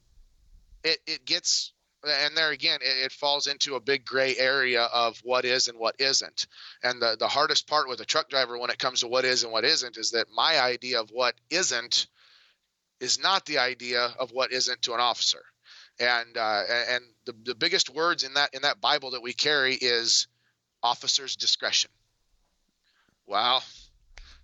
it 0.85 0.99
it 1.07 1.25
gets 1.25 1.73
and 2.05 2.37
there 2.37 2.51
again 2.51 2.79
it, 2.83 3.07
it, 3.07 3.13
falls 3.13 3.47
into 3.47 3.75
a 3.75 3.81
big 3.81 4.05
gray 4.05 4.37
area 4.37 4.85
of 4.85 5.19
what 5.25 5.45
is 5.45 5.69
and 5.69 5.79
what 5.79 5.97
isn't. 5.99 6.47
And 6.83 7.03
the, 7.03 7.17
the 7.19 7.29
hardest 7.29 7.67
part 7.67 7.89
with 7.89 8.01
a 8.01 8.05
truck 8.05 8.29
driver 8.29 8.59
when 8.59 8.71
it 8.71 8.79
comes 8.79 9.01
to 9.01 9.09
what 9.09 9.25
is 9.25 9.43
and 9.43 9.53
what 9.53 9.65
isn't 9.65 9.97
is 9.97 10.13
that 10.13 10.27
my 10.35 10.61
idea 10.61 11.01
of 11.01 11.11
what 11.11 11.35
isn't 11.51 12.07
is 13.01 13.21
not 13.21 13.47
the 13.47 13.59
idea 13.59 14.13
of 14.19 14.31
what 14.31 14.53
isn't 14.53 14.83
to 14.83 14.95
an 14.95 15.01
officer. 15.01 15.43
And 16.01 16.37
uh, 16.37 16.63
and 16.91 17.05
the, 17.27 17.35
the 17.45 17.55
biggest 17.55 17.91
words 17.91 18.23
in 18.23 18.35
that 18.35 18.55
in 18.55 18.63
that 18.63 18.81
bible 18.81 19.13
that 19.13 19.23
we 19.23 19.33
carry 19.33 19.75
is 19.75 20.29
officer's 20.83 21.35
discretion. 21.35 21.91
Wow 23.27 23.63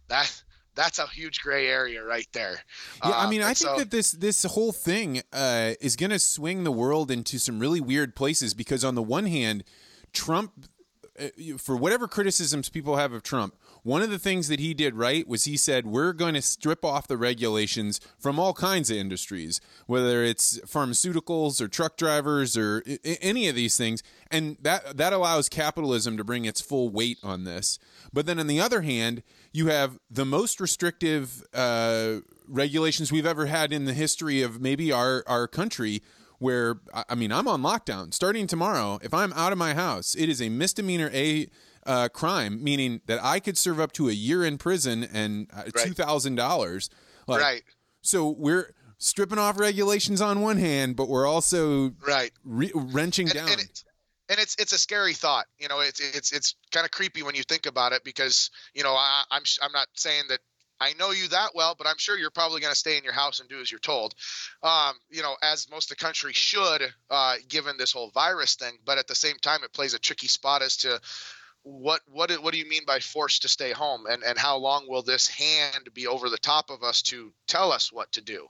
that 0.09 0.43
that's 0.75 0.99
a 0.99 1.07
huge 1.07 1.41
gray 1.41 1.69
area 1.69 2.03
right 2.05 2.27
there. 2.33 2.61
Yeah, 3.05 3.13
I 3.13 3.31
mean, 3.31 3.43
um, 3.43 3.49
I 3.49 3.55
think 3.55 3.71
so, 3.71 3.79
that 3.79 3.91
this 3.91 4.13
this 4.13 4.45
whole 4.45 4.73
thing 4.73 5.23
uh, 5.33 5.73
is 5.81 5.97
going 5.97 6.11
to 6.11 6.19
swing 6.19 6.65
the 6.65 6.73
world 6.73 7.11
into 7.11 7.39
some 7.39 7.59
really 7.59 7.81
weird 7.81 8.15
places 8.17 8.55
because 8.55 8.85
on 8.85 8.95
the 8.95 9.03
one 9.03 9.27
hand, 9.27 9.65
Trump, 10.13 10.67
uh, 11.19 11.29
for 11.59 11.77
whatever 11.77 12.09
criticisms 12.09 12.69
people 12.69 12.97
have 12.97 13.13
of 13.13 13.23
Trump, 13.23 13.55
one 13.85 14.01
of 14.01 14.11
the 14.11 14.19
things 14.19 14.49
that 14.49 14.59
he 14.59 14.73
did 14.73 14.95
right 14.97 15.29
was 15.29 15.45
he 15.45 15.59
said 15.59 15.87
we're 15.87 16.15
going 16.15 16.33
to 16.35 16.43
strip 16.43 16.85
off 16.85 17.07
the 17.07 17.19
regulations 17.19 18.01
from 18.19 18.41
all 18.41 18.55
kinds 18.55 18.91
of 18.91 18.97
industries, 18.97 19.61
whether 19.87 20.25
it's 20.25 20.59
pharmaceuticals 20.61 21.61
or 21.61 21.69
truck 21.69 21.97
drivers 21.99 22.57
or 22.57 22.83
I- 22.87 23.19
any 23.21 23.47
of 23.47 23.55
these 23.55 23.77
things, 23.77 24.03
and 24.31 24.57
that 24.63 24.97
that 24.97 25.13
allows 25.13 25.49
capitalism 25.51 26.17
to 26.17 26.25
bring 26.25 26.47
its 26.47 26.63
full 26.63 26.89
weight 26.89 27.19
on 27.23 27.45
this. 27.45 27.79
But 28.13 28.25
then 28.25 28.41
on 28.41 28.47
the 28.47 28.61
other 28.61 28.81
hand, 28.81 29.23
you 29.53 29.67
have 29.67 29.99
the 30.11 30.25
most 30.25 30.61
restrictive 30.61 31.45
uh, 31.53 32.21
regulations 32.49 33.13
we've 33.13 33.27
ever 33.27 33.47
had 33.47 33.71
in 33.71 33.85
the 33.85 33.93
history 33.93 34.41
of 34.41 34.61
maybe 34.63 34.91
our 34.93 35.23
our 35.27 35.47
country 35.47 36.03
where 36.39 36.77
I 37.09 37.15
mean 37.15 37.33
I'm 37.33 37.49
on 37.49 37.63
lockdown 37.63 38.15
starting 38.15 38.47
tomorrow. 38.47 38.99
If 39.03 39.13
I'm 39.15 39.33
out 39.35 39.53
of 39.53 39.59
my 39.59 39.75
house, 39.75 40.15
it 40.15 40.29
is 40.29 40.41
a 40.41 40.49
misdemeanor 40.49 41.11
a 41.13 41.49
uh, 41.87 42.09
crime, 42.09 42.63
meaning 42.63 43.01
that 43.07 43.23
I 43.23 43.41
could 43.41 43.59
serve 43.59 43.81
up 43.81 43.93
to 43.93 44.09
a 44.09 44.13
year 44.13 44.45
in 44.45 44.59
prison 44.59 45.05
and 45.13 45.49
uh, 45.55 45.65
two 45.65 45.93
thousand 45.93 46.37
dollars. 46.37 46.91
Like, 47.27 47.41
right. 47.41 47.63
So 48.03 48.31
we're 48.31 48.75
stripping 48.99 49.39
off 49.39 49.59
regulations 49.59 50.21
on 50.21 50.41
one 50.41 50.59
hand, 50.59 50.97
but 50.97 51.09
we're 51.09 51.27
also 51.27 51.93
right 52.07 52.33
re- 52.45 52.73
wrenching 52.75 53.29
and, 53.29 53.35
down. 53.35 53.49
And 53.49 53.61
it, 53.61 53.85
and 54.29 54.39
it's 54.39 54.57
it's 54.59 54.73
a 54.73 54.79
scary 54.79 55.15
thought. 55.15 55.47
You 55.59 55.69
know, 55.69 55.81
it's 55.81 56.01
it's 56.01 56.33
it's 56.33 56.55
kind 56.71 56.85
of 56.85 56.91
creepy 56.91 57.23
when 57.23 57.35
you 57.35 57.43
think 57.43 57.67
about 57.67 57.93
it 57.93 58.05
because 58.05 58.51
you 58.75 58.83
know 58.83 58.93
I, 58.93 59.25
I'm 59.31 59.43
I'm 59.63 59.73
not 59.73 59.89
saying 59.95 60.25
that 60.29 60.41
I 60.81 60.93
know 60.95 61.13
you 61.13 61.29
that 61.29 61.51
well, 61.55 61.75
but 61.77 61.87
I'm 61.87 61.99
sure 61.99 62.19
you're 62.19 62.31
probably 62.31 62.61
going 62.61 62.73
to 62.73 62.79
stay 62.79 62.99
in 62.99 63.05
your 63.05 63.13
house 63.13 63.41
and 63.41 63.49
do 63.49 63.61
as 63.61 63.71
you're 63.71 63.79
told. 63.79 64.15
Um, 64.63 64.95
you 65.09 65.23
know, 65.23 65.37
as 65.43 65.71
most 65.71 65.91
of 65.91 65.97
the 65.97 66.05
country 66.05 66.33
should, 66.33 66.83
uh, 67.11 67.37
given 67.49 67.77
this 67.79 67.93
whole 67.93 68.11
virus 68.11 68.57
thing. 68.57 68.75
But 68.85 68.99
at 68.99 69.07
the 69.07 69.15
same 69.15 69.37
time, 69.41 69.63
it 69.63 69.73
plays 69.73 69.95
a 69.95 69.99
tricky 69.99 70.27
spot 70.27 70.63
as 70.63 70.77
to 70.79 71.01
what 71.65 72.03
what 72.07 72.31
what 72.43 72.53
do 72.53 72.59
you 72.59 72.69
mean 72.69 72.83
by 72.87 73.01
forced 73.01 73.43
to 73.43 73.49
stay 73.49 73.73
home? 73.73 74.05
And 74.09 74.23
and 74.23 74.39
how 74.39 74.57
long 74.59 74.85
will 74.87 75.03
this 75.03 75.27
hand 75.27 75.89
be 75.95 76.07
over 76.07 76.29
the 76.29 76.39
top 76.39 76.71
of 76.71 76.83
us 76.83 77.01
to 77.03 77.33
tell 77.49 77.73
us 77.73 77.91
what 77.91 78.13
to 78.13 78.21
do? 78.21 78.47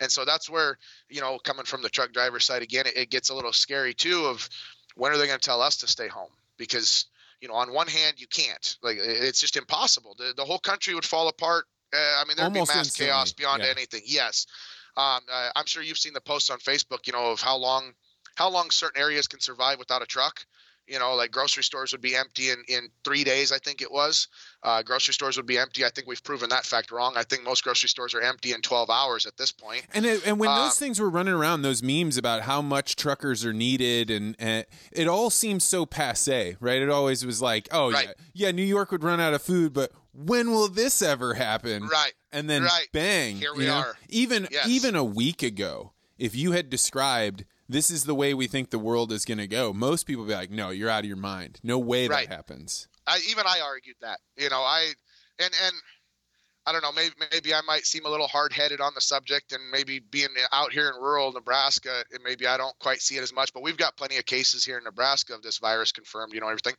And 0.00 0.12
so 0.12 0.24
that's 0.26 0.50
where 0.50 0.78
you 1.08 1.22
know 1.22 1.38
coming 1.42 1.64
from 1.64 1.82
the 1.82 1.88
truck 1.88 2.12
driver 2.12 2.38
side 2.38 2.62
again 2.62 2.86
it, 2.86 2.96
it 2.96 3.10
gets 3.10 3.30
a 3.30 3.34
little 3.34 3.54
scary 3.54 3.94
too 3.94 4.26
of 4.26 4.48
when 4.96 5.12
are 5.12 5.16
they 5.16 5.26
going 5.26 5.38
to 5.38 5.44
tell 5.44 5.62
us 5.62 5.78
to 5.78 5.86
stay 5.86 6.08
home? 6.08 6.30
Because 6.58 7.06
you 7.40 7.48
know 7.48 7.54
on 7.54 7.72
one 7.72 7.88
hand 7.88 8.20
you 8.20 8.26
can't. 8.26 8.76
Like 8.82 8.98
it's 9.00 9.40
just 9.40 9.56
impossible. 9.56 10.14
The, 10.18 10.34
the 10.36 10.44
whole 10.44 10.58
country 10.58 10.94
would 10.94 11.06
fall 11.06 11.28
apart. 11.28 11.64
Uh, 11.94 12.20
i 12.20 12.24
mean 12.28 12.36
there'd 12.36 12.52
Almost 12.52 12.72
be 12.72 12.76
mass 12.76 12.96
chaos 12.96 13.32
beyond 13.32 13.62
yeah. 13.62 13.70
anything. 13.70 14.02
Yes. 14.04 14.46
Um, 14.96 15.20
uh, 15.32 15.50
i'm 15.54 15.66
sure 15.66 15.82
you've 15.82 15.96
seen 15.96 16.12
the 16.12 16.20
posts 16.20 16.50
on 16.50 16.58
facebook 16.58 17.06
you 17.06 17.12
know 17.12 17.30
of 17.30 17.40
how 17.40 17.56
long 17.56 17.92
how 18.34 18.50
long 18.50 18.70
certain 18.70 19.00
areas 19.00 19.28
can 19.28 19.38
survive 19.38 19.78
without 19.78 20.02
a 20.02 20.06
truck 20.06 20.44
you 20.88 20.98
know, 20.98 21.14
like 21.14 21.30
grocery 21.30 21.62
stores 21.62 21.92
would 21.92 22.00
be 22.00 22.16
empty 22.16 22.50
in, 22.50 22.62
in 22.68 22.88
three 23.04 23.24
days, 23.24 23.52
I 23.52 23.58
think 23.58 23.82
it 23.82 23.90
was. 23.90 24.28
Uh, 24.62 24.82
grocery 24.82 25.14
stores 25.14 25.36
would 25.36 25.46
be 25.46 25.58
empty. 25.58 25.84
I 25.84 25.90
think 25.90 26.06
we've 26.06 26.22
proven 26.22 26.48
that 26.50 26.64
fact 26.64 26.90
wrong. 26.90 27.14
I 27.16 27.22
think 27.22 27.44
most 27.44 27.62
grocery 27.62 27.88
stores 27.88 28.14
are 28.14 28.20
empty 28.20 28.52
in 28.52 28.62
12 28.62 28.90
hours 28.90 29.26
at 29.26 29.36
this 29.36 29.52
point. 29.52 29.86
And 29.94 30.06
it, 30.06 30.26
and 30.26 30.38
when 30.40 30.50
um, 30.50 30.56
those 30.56 30.78
things 30.78 31.00
were 31.00 31.10
running 31.10 31.34
around, 31.34 31.62
those 31.62 31.82
memes 31.82 32.16
about 32.16 32.42
how 32.42 32.62
much 32.62 32.96
truckers 32.96 33.44
are 33.44 33.52
needed, 33.52 34.10
and, 34.10 34.34
and 34.38 34.64
it 34.90 35.06
all 35.08 35.30
seems 35.30 35.64
so 35.64 35.86
passe, 35.86 36.56
right? 36.60 36.82
It 36.82 36.90
always 36.90 37.24
was 37.24 37.42
like, 37.42 37.68
oh 37.70 37.92
right. 37.92 38.08
yeah, 38.32 38.46
yeah, 38.46 38.50
New 38.52 38.62
York 38.62 38.90
would 38.90 39.04
run 39.04 39.20
out 39.20 39.34
of 39.34 39.42
food, 39.42 39.72
but 39.72 39.92
when 40.12 40.50
will 40.50 40.68
this 40.68 41.02
ever 41.02 41.34
happen? 41.34 41.86
Right. 41.86 42.12
And 42.32 42.48
then 42.50 42.64
right. 42.64 42.88
bang, 42.92 43.36
here 43.36 43.54
we 43.54 43.68
are. 43.68 43.96
Even 44.08 44.48
yes. 44.50 44.66
even 44.68 44.96
a 44.96 45.04
week 45.04 45.42
ago, 45.42 45.92
if 46.18 46.34
you 46.34 46.52
had 46.52 46.68
described 46.68 47.44
this 47.68 47.90
is 47.90 48.04
the 48.04 48.14
way 48.14 48.32
we 48.34 48.46
think 48.46 48.70
the 48.70 48.78
world 48.78 49.12
is 49.12 49.24
going 49.24 49.38
to 49.38 49.46
go. 49.46 49.72
Most 49.72 50.04
people 50.04 50.24
be 50.24 50.34
like, 50.34 50.50
no, 50.50 50.70
you're 50.70 50.88
out 50.88 51.00
of 51.00 51.06
your 51.06 51.16
mind. 51.16 51.60
No 51.62 51.78
way 51.78 52.08
right. 52.08 52.28
that 52.28 52.34
happens. 52.34 52.88
I, 53.06 53.20
even 53.28 53.44
I 53.46 53.60
argued 53.60 53.96
that. 54.00 54.20
You 54.36 54.48
know, 54.48 54.60
I 54.60 54.92
and 55.38 55.50
and 55.64 55.74
I 56.66 56.72
don't 56.72 56.82
know. 56.82 56.92
Maybe 56.92 57.14
maybe 57.32 57.54
I 57.54 57.60
might 57.66 57.84
seem 57.84 58.04
a 58.06 58.08
little 58.08 58.26
hard 58.26 58.52
headed 58.52 58.80
on 58.80 58.92
the 58.94 59.00
subject, 59.00 59.52
and 59.52 59.62
maybe 59.70 60.00
being 60.00 60.28
out 60.52 60.72
here 60.72 60.88
in 60.88 61.00
rural 61.00 61.32
Nebraska, 61.32 62.04
and 62.12 62.22
maybe 62.24 62.46
I 62.46 62.56
don't 62.56 62.78
quite 62.78 63.00
see 63.00 63.16
it 63.16 63.22
as 63.22 63.32
much. 63.32 63.52
But 63.52 63.62
we've 63.62 63.76
got 63.76 63.96
plenty 63.96 64.18
of 64.18 64.26
cases 64.26 64.64
here 64.64 64.78
in 64.78 64.84
Nebraska 64.84 65.34
of 65.34 65.42
this 65.42 65.58
virus 65.58 65.92
confirmed. 65.92 66.32
You 66.34 66.40
know 66.40 66.48
everything. 66.48 66.74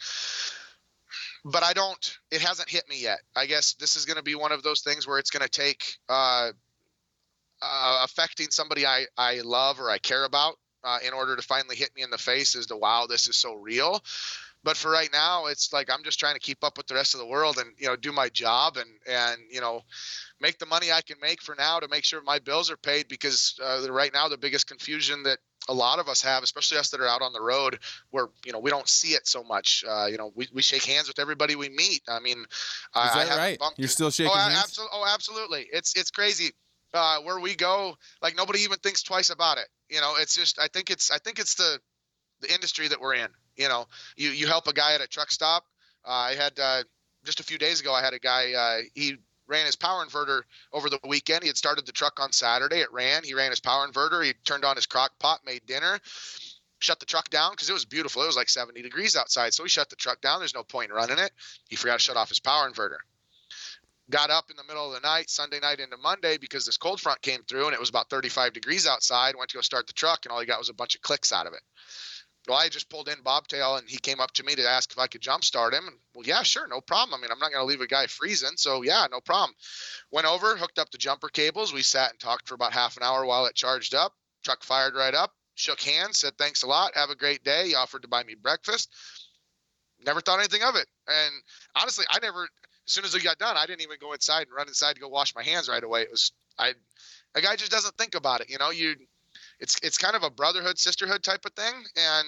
But 1.44 1.64
I 1.64 1.74
don't. 1.74 2.18
It 2.32 2.42
hasn't 2.42 2.70
hit 2.70 2.88
me 2.88 3.02
yet. 3.02 3.20
I 3.36 3.48
guess 3.48 3.74
this 3.76 3.96
is 3.96 4.06
going 4.06 4.18
to 4.18 4.24
be 4.24 4.36
one 4.36 4.52
of 4.52 4.62
those 4.62 4.82
things 4.82 5.08
where 5.08 5.18
it's 5.18 5.32
going 5.32 5.44
to 5.44 5.50
take 5.50 5.84
uh, 6.08 6.52
uh, 7.62 8.02
affecting 8.04 8.48
somebody 8.52 8.86
I 8.86 9.06
I 9.18 9.42
love 9.44 9.80
or 9.80 9.90
I 9.90 9.98
care 9.98 10.26
about 10.26 10.56
uh, 10.84 11.00
in 11.06 11.14
order 11.14 11.36
to 11.36 11.42
finally 11.42 11.76
hit 11.76 11.96
me 11.96 12.04
in 12.04 12.10
the 12.10 12.18
face 12.18 12.56
as 12.56 12.68
to 12.68 12.78
wow, 12.78 13.06
this 13.08 13.28
is 13.28 13.38
so 13.38 13.56
real. 13.56 14.02
But 14.64 14.76
for 14.76 14.92
right 14.92 15.10
now 15.14 15.46
it's 15.46 15.72
like 15.72 15.90
i'm 15.90 16.04
just 16.04 16.20
trying 16.20 16.34
to 16.34 16.40
keep 16.42 16.66
up 16.66 16.78
with 16.78 16.86
the 16.88 16.94
rest 16.94 17.14
of 17.14 17.22
the 17.22 17.26
world 17.26 17.58
and 17.58 17.70
you 17.78 17.88
know 17.88 17.96
do 17.96 18.12
my 18.12 18.28
job 18.28 18.76
and 18.76 18.90
and 19.08 19.40
you 19.50 19.62
know 19.62 19.84
make 20.42 20.60
the 20.60 20.66
money 20.66 20.92
i 20.92 21.00
can 21.00 21.16
make 21.22 21.42
for 21.42 21.56
now 21.58 21.80
to 21.80 21.88
make 21.88 22.04
sure 22.04 22.22
my 22.22 22.40
bills 22.40 22.70
are 22.70 22.76
paid 22.76 23.08
because 23.08 23.58
uh, 23.64 23.90
right 23.90 24.14
now 24.14 24.28
the 24.28 24.38
biggest 24.38 24.68
confusion 24.68 25.24
that 25.24 25.40
a 25.70 25.74
lot 25.74 26.00
of 26.00 26.10
us 26.10 26.22
have 26.22 26.44
especially 26.44 26.78
us 26.78 26.90
that 26.90 27.00
are 27.00 27.08
out 27.08 27.22
on 27.22 27.32
the 27.32 27.42
road 27.42 27.80
where 28.10 28.28
you 28.46 28.52
know 28.52 28.60
we 28.60 28.70
don't 28.70 28.90
see 28.90 29.10
it 29.10 29.28
so 29.28 29.44
much 29.44 29.84
uh, 29.88 30.08
you 30.08 30.18
know 30.18 30.32
we, 30.36 30.48
we 30.54 30.62
shake 30.62 30.84
hands 30.84 31.08
with 31.08 31.20
everybody 31.20 31.56
we 31.56 31.70
meet. 31.70 32.02
I 32.08 32.20
mean 32.20 32.40
is 32.40 32.46
I, 32.96 33.26
that 33.26 33.32
I 33.32 33.38
right? 33.38 33.62
you're 33.78 33.88
still 33.88 34.12
shaking 34.12 34.32
oh, 34.34 34.38
hands? 34.38 34.58
absolutely, 34.58 34.98
oh 34.98 35.12
absolutely. 35.14 35.68
It's 35.72 35.96
it's 35.96 36.12
crazy 36.12 36.52
uh, 36.94 37.20
where 37.22 37.40
we 37.40 37.56
go 37.56 37.96
like 38.22 38.36
nobody 38.36 38.60
even 38.60 38.78
thinks 38.80 39.04
twice 39.04 39.30
about 39.30 39.58
it 39.58 39.68
you 39.90 40.02
know 40.02 40.16
it's 40.18 40.36
just 40.36 40.60
i 40.60 40.68
think 40.68 40.90
it's 40.90 41.12
i 41.12 41.18
think 41.18 41.40
it's 41.40 41.56
the 41.56 41.80
the 42.42 42.54
industry 42.54 42.88
that 42.88 43.00
we're 43.02 43.16
in 43.16 43.30
you 43.60 43.68
know, 43.68 43.86
you 44.16 44.30
you 44.30 44.48
help 44.48 44.68
a 44.68 44.74
guy 44.74 44.96
at 44.96 45.02
a 45.02 45.08
truck 45.08 45.30
stop. 45.30 45.66
Uh, 46.08 46.12
I 46.12 46.36
had 46.36 46.58
uh, 46.60 46.84
just 47.26 47.42
a 47.42 47.44
few 47.44 47.58
days 47.58 47.82
ago. 47.82 47.94
I 47.94 48.02
had 48.02 48.14
a 48.14 48.20
guy. 48.20 48.54
Uh, 48.54 48.82
he 48.96 49.18
ran 49.48 49.66
his 49.66 49.76
power 49.76 50.04
inverter 50.06 50.44
over 50.72 50.90
the 50.90 51.00
weekend. 51.06 51.44
He 51.44 51.50
had 51.50 51.58
started 51.58 51.86
the 51.86 51.92
truck 51.92 52.22
on 52.22 52.32
Saturday. 52.32 52.80
It 52.80 52.94
ran. 52.94 53.24
He 53.24 53.34
ran 53.34 53.50
his 53.50 53.60
power 53.60 53.86
inverter. 53.86 54.24
He 54.24 54.34
turned 54.46 54.64
on 54.64 54.78
his 54.78 54.86
crock 54.86 55.12
pot, 55.20 55.42
made 55.46 55.66
dinner, 55.66 56.00
shut 56.80 57.02
the 57.02 57.06
truck 57.06 57.30
down 57.30 57.52
because 57.52 57.70
it 57.70 57.74
was 57.74 57.84
beautiful. 57.84 58.24
It 58.24 58.28
was 58.28 58.38
like 58.38 58.48
70 58.48 58.82
degrees 58.82 59.18
outside. 59.18 59.54
So 59.54 59.64
he 59.64 59.70
shut 59.70 59.90
the 59.90 59.98
truck 59.98 60.22
down. 60.22 60.40
There's 60.40 60.56
no 60.56 60.64
point 60.64 60.92
in 60.92 60.96
running 60.96 61.20
it. 61.20 61.32
He 61.68 61.76
forgot 61.76 62.00
to 62.00 62.00
shut 62.00 62.16
off 62.16 62.30
his 62.30 62.40
power 62.40 62.70
inverter. 62.70 63.00
Got 64.10 64.32
up 64.32 64.50
in 64.50 64.58
the 64.58 64.64
middle 64.64 64.88
of 64.88 64.94
the 64.94 65.08
night, 65.08 65.30
Sunday 65.30 65.60
night 65.60 65.80
into 65.80 65.98
Monday, 65.98 66.38
because 66.38 66.66
this 66.66 66.78
cold 66.78 67.00
front 67.00 67.22
came 67.22 67.44
through 67.44 67.66
and 67.66 67.74
it 67.74 67.80
was 67.80 67.90
about 67.90 68.10
35 68.10 68.54
degrees 68.54 68.88
outside. 68.88 69.36
Went 69.38 69.52
to 69.52 69.58
go 69.58 69.62
start 69.62 69.88
the 69.88 69.94
truck, 69.94 70.26
and 70.26 70.32
all 70.32 70.40
he 70.40 70.48
got 70.48 70.60
was 70.60 70.70
a 70.70 70.74
bunch 70.74 70.96
of 70.96 71.02
clicks 71.02 71.32
out 71.32 71.46
of 71.46 71.54
it. 71.54 71.62
Well, 72.48 72.58
I 72.58 72.70
just 72.70 72.90
pulled 72.90 73.10
in 73.10 73.22
Bobtail 73.22 73.76
and 73.76 73.88
he 73.88 73.98
came 73.98 74.20
up 74.20 74.32
to 74.34 74.44
me 74.44 74.56
to 74.56 74.68
ask 74.68 74.92
if 74.92 74.98
I 74.98 75.06
could 75.06 75.22
jump 75.22 75.44
start 75.44 75.74
him. 75.74 75.86
And, 75.86 75.96
well, 76.16 76.26
yeah, 76.26 76.42
sure, 76.42 76.68
no 76.68 76.82
problem. 76.82 77.20
I 77.20 77.22
mean, 77.22 77.32
I'm 77.32 77.38
not 77.38 77.52
going 77.52 77.62
to 77.62 77.66
leave 77.66 77.82
a 77.82 77.88
guy 77.88 78.08
freezing. 78.08 78.56
So, 78.56 78.82
yeah, 78.82 79.06
no 79.12 79.20
problem. 79.20 79.54
Went 80.10 80.26
over, 80.26 80.58
hooked 80.58 80.80
up 80.80 80.90
the 80.90 80.98
jumper 80.98 81.30
cables. 81.30 81.74
We 81.74 81.84
sat 81.84 82.10
and 82.10 82.20
talked 82.20 82.48
for 82.48 82.56
about 82.56 82.74
half 82.74 82.98
an 82.98 83.04
hour 83.04 83.26
while 83.26 83.46
it 83.46 83.54
charged 83.54 83.94
up. 83.94 84.14
Truck 84.44 84.64
fired 84.64 84.96
right 84.96 85.14
up, 85.14 85.32
shook 85.56 85.82
hands, 85.82 86.20
said, 86.20 86.38
thanks 86.38 86.64
a 86.64 86.68
lot. 86.68 86.96
Have 86.96 87.10
a 87.10 87.16
great 87.16 87.44
day. 87.44 87.68
He 87.68 87.76
offered 87.76 88.02
to 88.02 88.08
buy 88.08 88.24
me 88.24 88.36
breakfast. 88.42 88.90
Never 90.04 90.22
thought 90.22 90.40
anything 90.40 90.64
of 90.64 90.76
it. 90.76 90.88
And 91.08 91.34
honestly, 91.76 92.06
I 92.10 92.20
never, 92.20 92.48
as 92.90 92.94
soon 92.94 93.06
as 93.06 93.14
we 93.14 93.22
got 93.22 93.38
done, 93.38 93.56
I 93.56 93.68
didn't 93.68 93.82
even 93.82 93.98
go 94.02 94.14
inside 94.14 94.48
and 94.48 94.56
run 94.56 94.68
inside 94.68 94.96
to 94.96 95.00
go 95.00 95.10
wash 95.10 95.36
my 95.36 95.44
hands 95.44 95.70
right 95.70 95.84
away. 95.84 96.02
It 96.02 96.10
was, 96.10 96.32
I, 96.58 96.74
a 97.36 97.42
guy 97.42 97.56
just 97.56 97.72
doesn't 97.72 97.96
think 98.00 98.16
about 98.16 98.42
it. 98.42 98.50
You 98.50 98.58
know, 98.58 98.72
you, 98.72 98.96
it's 99.60 99.78
it's 99.84 100.00
kind 100.00 100.16
of 100.16 100.24
a 100.24 100.30
brotherhood 100.32 100.80
sisterhood 100.80 101.24
type 101.24 101.46
of 101.46 101.54
thing 101.54 101.74
and 101.96 102.28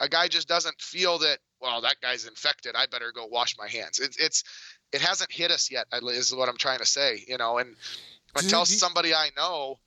a 0.00 0.08
guy 0.08 0.26
just 0.26 0.48
doesn't 0.48 0.80
feel 0.80 1.18
that 1.18 1.38
well 1.60 1.80
that 1.82 1.94
guy's 2.02 2.26
infected 2.26 2.74
i 2.74 2.86
better 2.86 3.12
go 3.14 3.26
wash 3.26 3.56
my 3.56 3.68
hands 3.68 4.00
it, 4.00 4.16
it's 4.18 4.42
it 4.92 5.00
hasn't 5.00 5.30
hit 5.30 5.50
us 5.50 5.70
yet 5.70 5.86
is 5.92 6.34
what 6.34 6.48
i'm 6.48 6.56
trying 6.56 6.78
to 6.78 6.86
say 6.86 7.22
you 7.28 7.38
know 7.38 7.58
and 7.58 7.76
until 8.36 8.64
somebody 8.64 9.14
i 9.14 9.28
know 9.36 9.78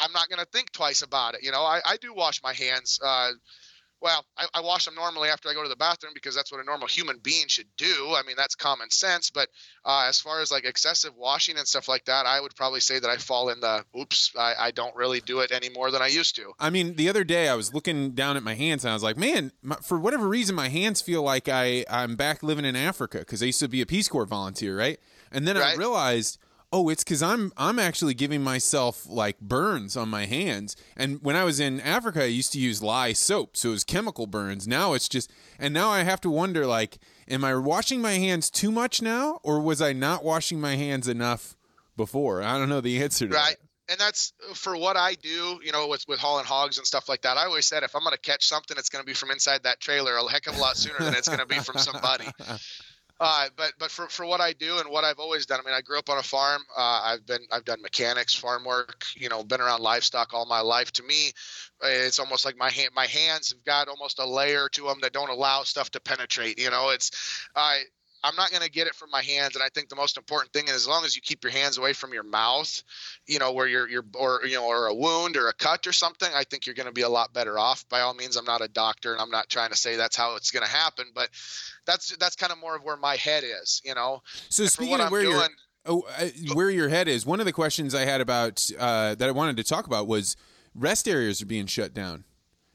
i'm 0.00 0.12
not 0.12 0.28
going 0.28 0.38
to 0.38 0.50
think 0.52 0.70
twice 0.72 1.02
about 1.02 1.34
it 1.34 1.42
you 1.42 1.50
know 1.50 1.62
i, 1.62 1.80
I 1.84 1.96
do 1.96 2.14
wash 2.14 2.42
my 2.42 2.52
hands 2.52 3.00
uh, 3.04 3.32
well, 4.00 4.24
I, 4.36 4.46
I, 4.54 4.60
wash 4.60 4.84
them 4.84 4.94
normally 4.94 5.30
after 5.30 5.48
I 5.48 5.54
go 5.54 5.62
to 5.62 5.68
the 5.68 5.76
bathroom 5.76 6.12
because 6.14 6.34
that's 6.34 6.52
what 6.52 6.60
a 6.60 6.64
normal 6.64 6.86
human 6.86 7.18
being 7.22 7.48
should 7.48 7.68
do. 7.76 8.14
I 8.14 8.22
mean, 8.26 8.36
that's 8.36 8.54
common 8.54 8.90
sense. 8.90 9.30
But 9.30 9.48
uh, 9.84 10.04
as 10.08 10.20
far 10.20 10.40
as 10.42 10.50
like 10.50 10.64
excessive 10.64 11.12
washing 11.16 11.56
and 11.56 11.66
stuff 11.66 11.88
like 11.88 12.04
that, 12.04 12.26
I 12.26 12.40
would 12.40 12.54
probably 12.54 12.80
say 12.80 12.98
that 12.98 13.08
I 13.08 13.16
fall 13.16 13.48
in 13.48 13.60
the 13.60 13.84
oops, 13.98 14.32
I, 14.38 14.54
I, 14.58 14.70
don't 14.70 14.94
really 14.94 15.20
do 15.20 15.40
it 15.40 15.50
any 15.50 15.70
more 15.70 15.90
than 15.90 16.02
I 16.02 16.08
used 16.08 16.36
to. 16.36 16.52
I 16.60 16.70
mean, 16.70 16.96
the 16.96 17.08
other 17.08 17.24
day 17.24 17.48
I 17.48 17.54
was 17.54 17.72
looking 17.72 18.10
down 18.10 18.36
at 18.36 18.42
my 18.42 18.54
hands 18.54 18.84
and 18.84 18.90
I 18.90 18.94
was 18.94 19.02
like, 19.02 19.16
man, 19.16 19.52
my, 19.62 19.76
for 19.76 19.98
whatever 19.98 20.28
reason, 20.28 20.54
my 20.54 20.68
hands 20.68 21.00
feel 21.00 21.22
like 21.22 21.48
I, 21.48 21.84
I'm 21.88 22.16
back 22.16 22.42
living 22.42 22.64
in 22.64 22.76
Africa 22.76 23.20
because 23.20 23.42
I 23.42 23.46
used 23.46 23.60
to 23.60 23.68
be 23.68 23.80
a 23.80 23.86
Peace 23.86 24.08
Corps 24.08 24.26
volunteer, 24.26 24.76
right? 24.76 25.00
And 25.32 25.48
then 25.48 25.56
right. 25.56 25.74
I 25.74 25.76
realized 25.76 26.38
oh 26.76 26.90
it's 26.90 27.02
because 27.02 27.22
i'm 27.22 27.50
i'm 27.56 27.78
actually 27.78 28.12
giving 28.12 28.42
myself 28.42 29.06
like 29.08 29.40
burns 29.40 29.96
on 29.96 30.10
my 30.10 30.26
hands 30.26 30.76
and 30.94 31.22
when 31.22 31.34
i 31.34 31.42
was 31.42 31.58
in 31.58 31.80
africa 31.80 32.22
i 32.22 32.26
used 32.26 32.52
to 32.52 32.60
use 32.60 32.82
lye 32.82 33.14
soap 33.14 33.56
so 33.56 33.70
it 33.70 33.72
was 33.72 33.84
chemical 33.84 34.26
burns 34.26 34.68
now 34.68 34.92
it's 34.92 35.08
just 35.08 35.30
and 35.58 35.72
now 35.72 35.88
i 35.88 36.02
have 36.02 36.20
to 36.20 36.28
wonder 36.28 36.66
like 36.66 36.98
am 37.28 37.42
i 37.44 37.54
washing 37.54 38.02
my 38.02 38.12
hands 38.12 38.50
too 38.50 38.70
much 38.70 39.00
now 39.00 39.40
or 39.42 39.58
was 39.58 39.80
i 39.80 39.92
not 39.94 40.22
washing 40.22 40.60
my 40.60 40.76
hands 40.76 41.08
enough 41.08 41.56
before 41.96 42.42
i 42.42 42.58
don't 42.58 42.68
know 42.68 42.82
the 42.82 43.02
answer 43.02 43.26
to 43.26 43.34
right 43.34 43.56
that 43.58 43.66
and 43.88 43.98
that's 44.00 44.32
uh, 44.50 44.54
for 44.54 44.76
what 44.76 44.96
I 44.96 45.14
do, 45.14 45.60
you 45.62 45.70
know, 45.72 45.86
with 45.86 46.04
with 46.08 46.18
hauling 46.18 46.44
hogs 46.44 46.78
and 46.78 46.86
stuff 46.86 47.08
like 47.08 47.22
that. 47.22 47.36
I 47.36 47.44
always 47.44 47.66
said 47.66 47.84
if 47.84 47.94
I'm 47.94 48.02
going 48.02 48.14
to 48.14 48.20
catch 48.20 48.44
something, 48.44 48.76
it's 48.76 48.88
going 48.88 49.02
to 49.02 49.06
be 49.06 49.14
from 49.14 49.30
inside 49.30 49.62
that 49.62 49.80
trailer 49.80 50.16
a 50.16 50.28
heck 50.28 50.48
of 50.48 50.56
a 50.56 50.60
lot 50.60 50.76
sooner 50.76 50.98
than 50.98 51.14
it's 51.14 51.28
going 51.28 51.38
to 51.38 51.46
be 51.46 51.58
from 51.60 51.78
somebody. 51.78 52.26
Uh, 53.18 53.48
but 53.56 53.72
but 53.78 53.90
for, 53.90 54.08
for 54.08 54.26
what 54.26 54.42
I 54.42 54.52
do 54.52 54.78
and 54.78 54.90
what 54.90 55.04
I've 55.04 55.18
always 55.18 55.46
done, 55.46 55.58
I 55.60 55.66
mean, 55.66 55.74
I 55.74 55.80
grew 55.80 55.98
up 55.98 56.10
on 56.10 56.18
a 56.18 56.22
farm. 56.22 56.62
Uh, 56.76 57.00
I've 57.04 57.26
been 57.26 57.40
I've 57.50 57.64
done 57.64 57.80
mechanics, 57.80 58.34
farm 58.34 58.64
work. 58.64 59.04
You 59.16 59.30
know, 59.30 59.42
been 59.42 59.60
around 59.60 59.80
livestock 59.80 60.34
all 60.34 60.44
my 60.44 60.60
life. 60.60 60.92
To 60.92 61.02
me, 61.02 61.32
it's 61.82 62.18
almost 62.18 62.44
like 62.44 62.58
my 62.58 62.70
hand 62.70 62.90
my 62.94 63.06
hands 63.06 63.50
have 63.50 63.64
got 63.64 63.88
almost 63.88 64.18
a 64.18 64.26
layer 64.26 64.68
to 64.72 64.82
them 64.82 64.98
that 65.00 65.14
don't 65.14 65.30
allow 65.30 65.62
stuff 65.62 65.90
to 65.92 66.00
penetrate. 66.00 66.58
You 66.60 66.70
know, 66.70 66.90
it's 66.90 67.10
I 67.54 67.84
I'm 68.26 68.34
not 68.34 68.50
going 68.50 68.62
to 68.62 68.70
get 68.70 68.88
it 68.88 68.94
from 68.94 69.10
my 69.12 69.22
hands. 69.22 69.54
And 69.54 69.62
I 69.62 69.68
think 69.68 69.88
the 69.88 69.94
most 69.94 70.16
important 70.16 70.52
thing 70.52 70.64
is 70.66 70.74
as 70.74 70.88
long 70.88 71.04
as 71.04 71.14
you 71.14 71.22
keep 71.22 71.44
your 71.44 71.52
hands 71.52 71.78
away 71.78 71.92
from 71.92 72.12
your 72.12 72.24
mouth, 72.24 72.82
you 73.26 73.38
know, 73.38 73.52
where 73.52 73.68
you're, 73.68 73.88
you're, 73.88 74.04
or, 74.14 74.40
you 74.44 74.56
know, 74.56 74.66
or 74.66 74.86
a 74.86 74.94
wound 74.94 75.36
or 75.36 75.48
a 75.48 75.52
cut 75.52 75.86
or 75.86 75.92
something, 75.92 76.28
I 76.34 76.42
think 76.42 76.66
you're 76.66 76.74
going 76.74 76.88
to 76.88 76.92
be 76.92 77.02
a 77.02 77.08
lot 77.08 77.32
better 77.32 77.56
off. 77.56 77.88
By 77.88 78.00
all 78.00 78.14
means, 78.14 78.36
I'm 78.36 78.44
not 78.44 78.62
a 78.62 78.68
doctor 78.68 79.12
and 79.12 79.20
I'm 79.20 79.30
not 79.30 79.48
trying 79.48 79.70
to 79.70 79.76
say 79.76 79.94
that's 79.94 80.16
how 80.16 80.34
it's 80.34 80.50
going 80.50 80.64
to 80.64 80.70
happen, 80.70 81.06
but 81.14 81.28
that's, 81.86 82.16
that's 82.16 82.34
kind 82.34 82.50
of 82.50 82.58
more 82.58 82.74
of 82.74 82.82
where 82.82 82.96
my 82.96 83.14
head 83.14 83.44
is, 83.44 83.80
you 83.84 83.94
know? 83.94 84.22
So 84.48 84.64
and 84.64 84.72
speaking 84.72 85.00
of 85.00 85.12
where 85.12 85.22
doing, 85.22 85.36
you're, 85.36 85.48
oh, 85.86 86.02
where 86.52 86.70
your 86.70 86.88
head 86.88 87.06
is, 87.06 87.24
one 87.24 87.38
of 87.38 87.46
the 87.46 87.52
questions 87.52 87.94
I 87.94 88.06
had 88.06 88.20
about, 88.20 88.68
uh, 88.76 89.14
that 89.14 89.28
I 89.28 89.32
wanted 89.32 89.56
to 89.58 89.64
talk 89.64 89.86
about 89.86 90.08
was 90.08 90.36
rest 90.74 91.06
areas 91.06 91.40
are 91.40 91.46
being 91.46 91.66
shut 91.66 91.94
down. 91.94 92.24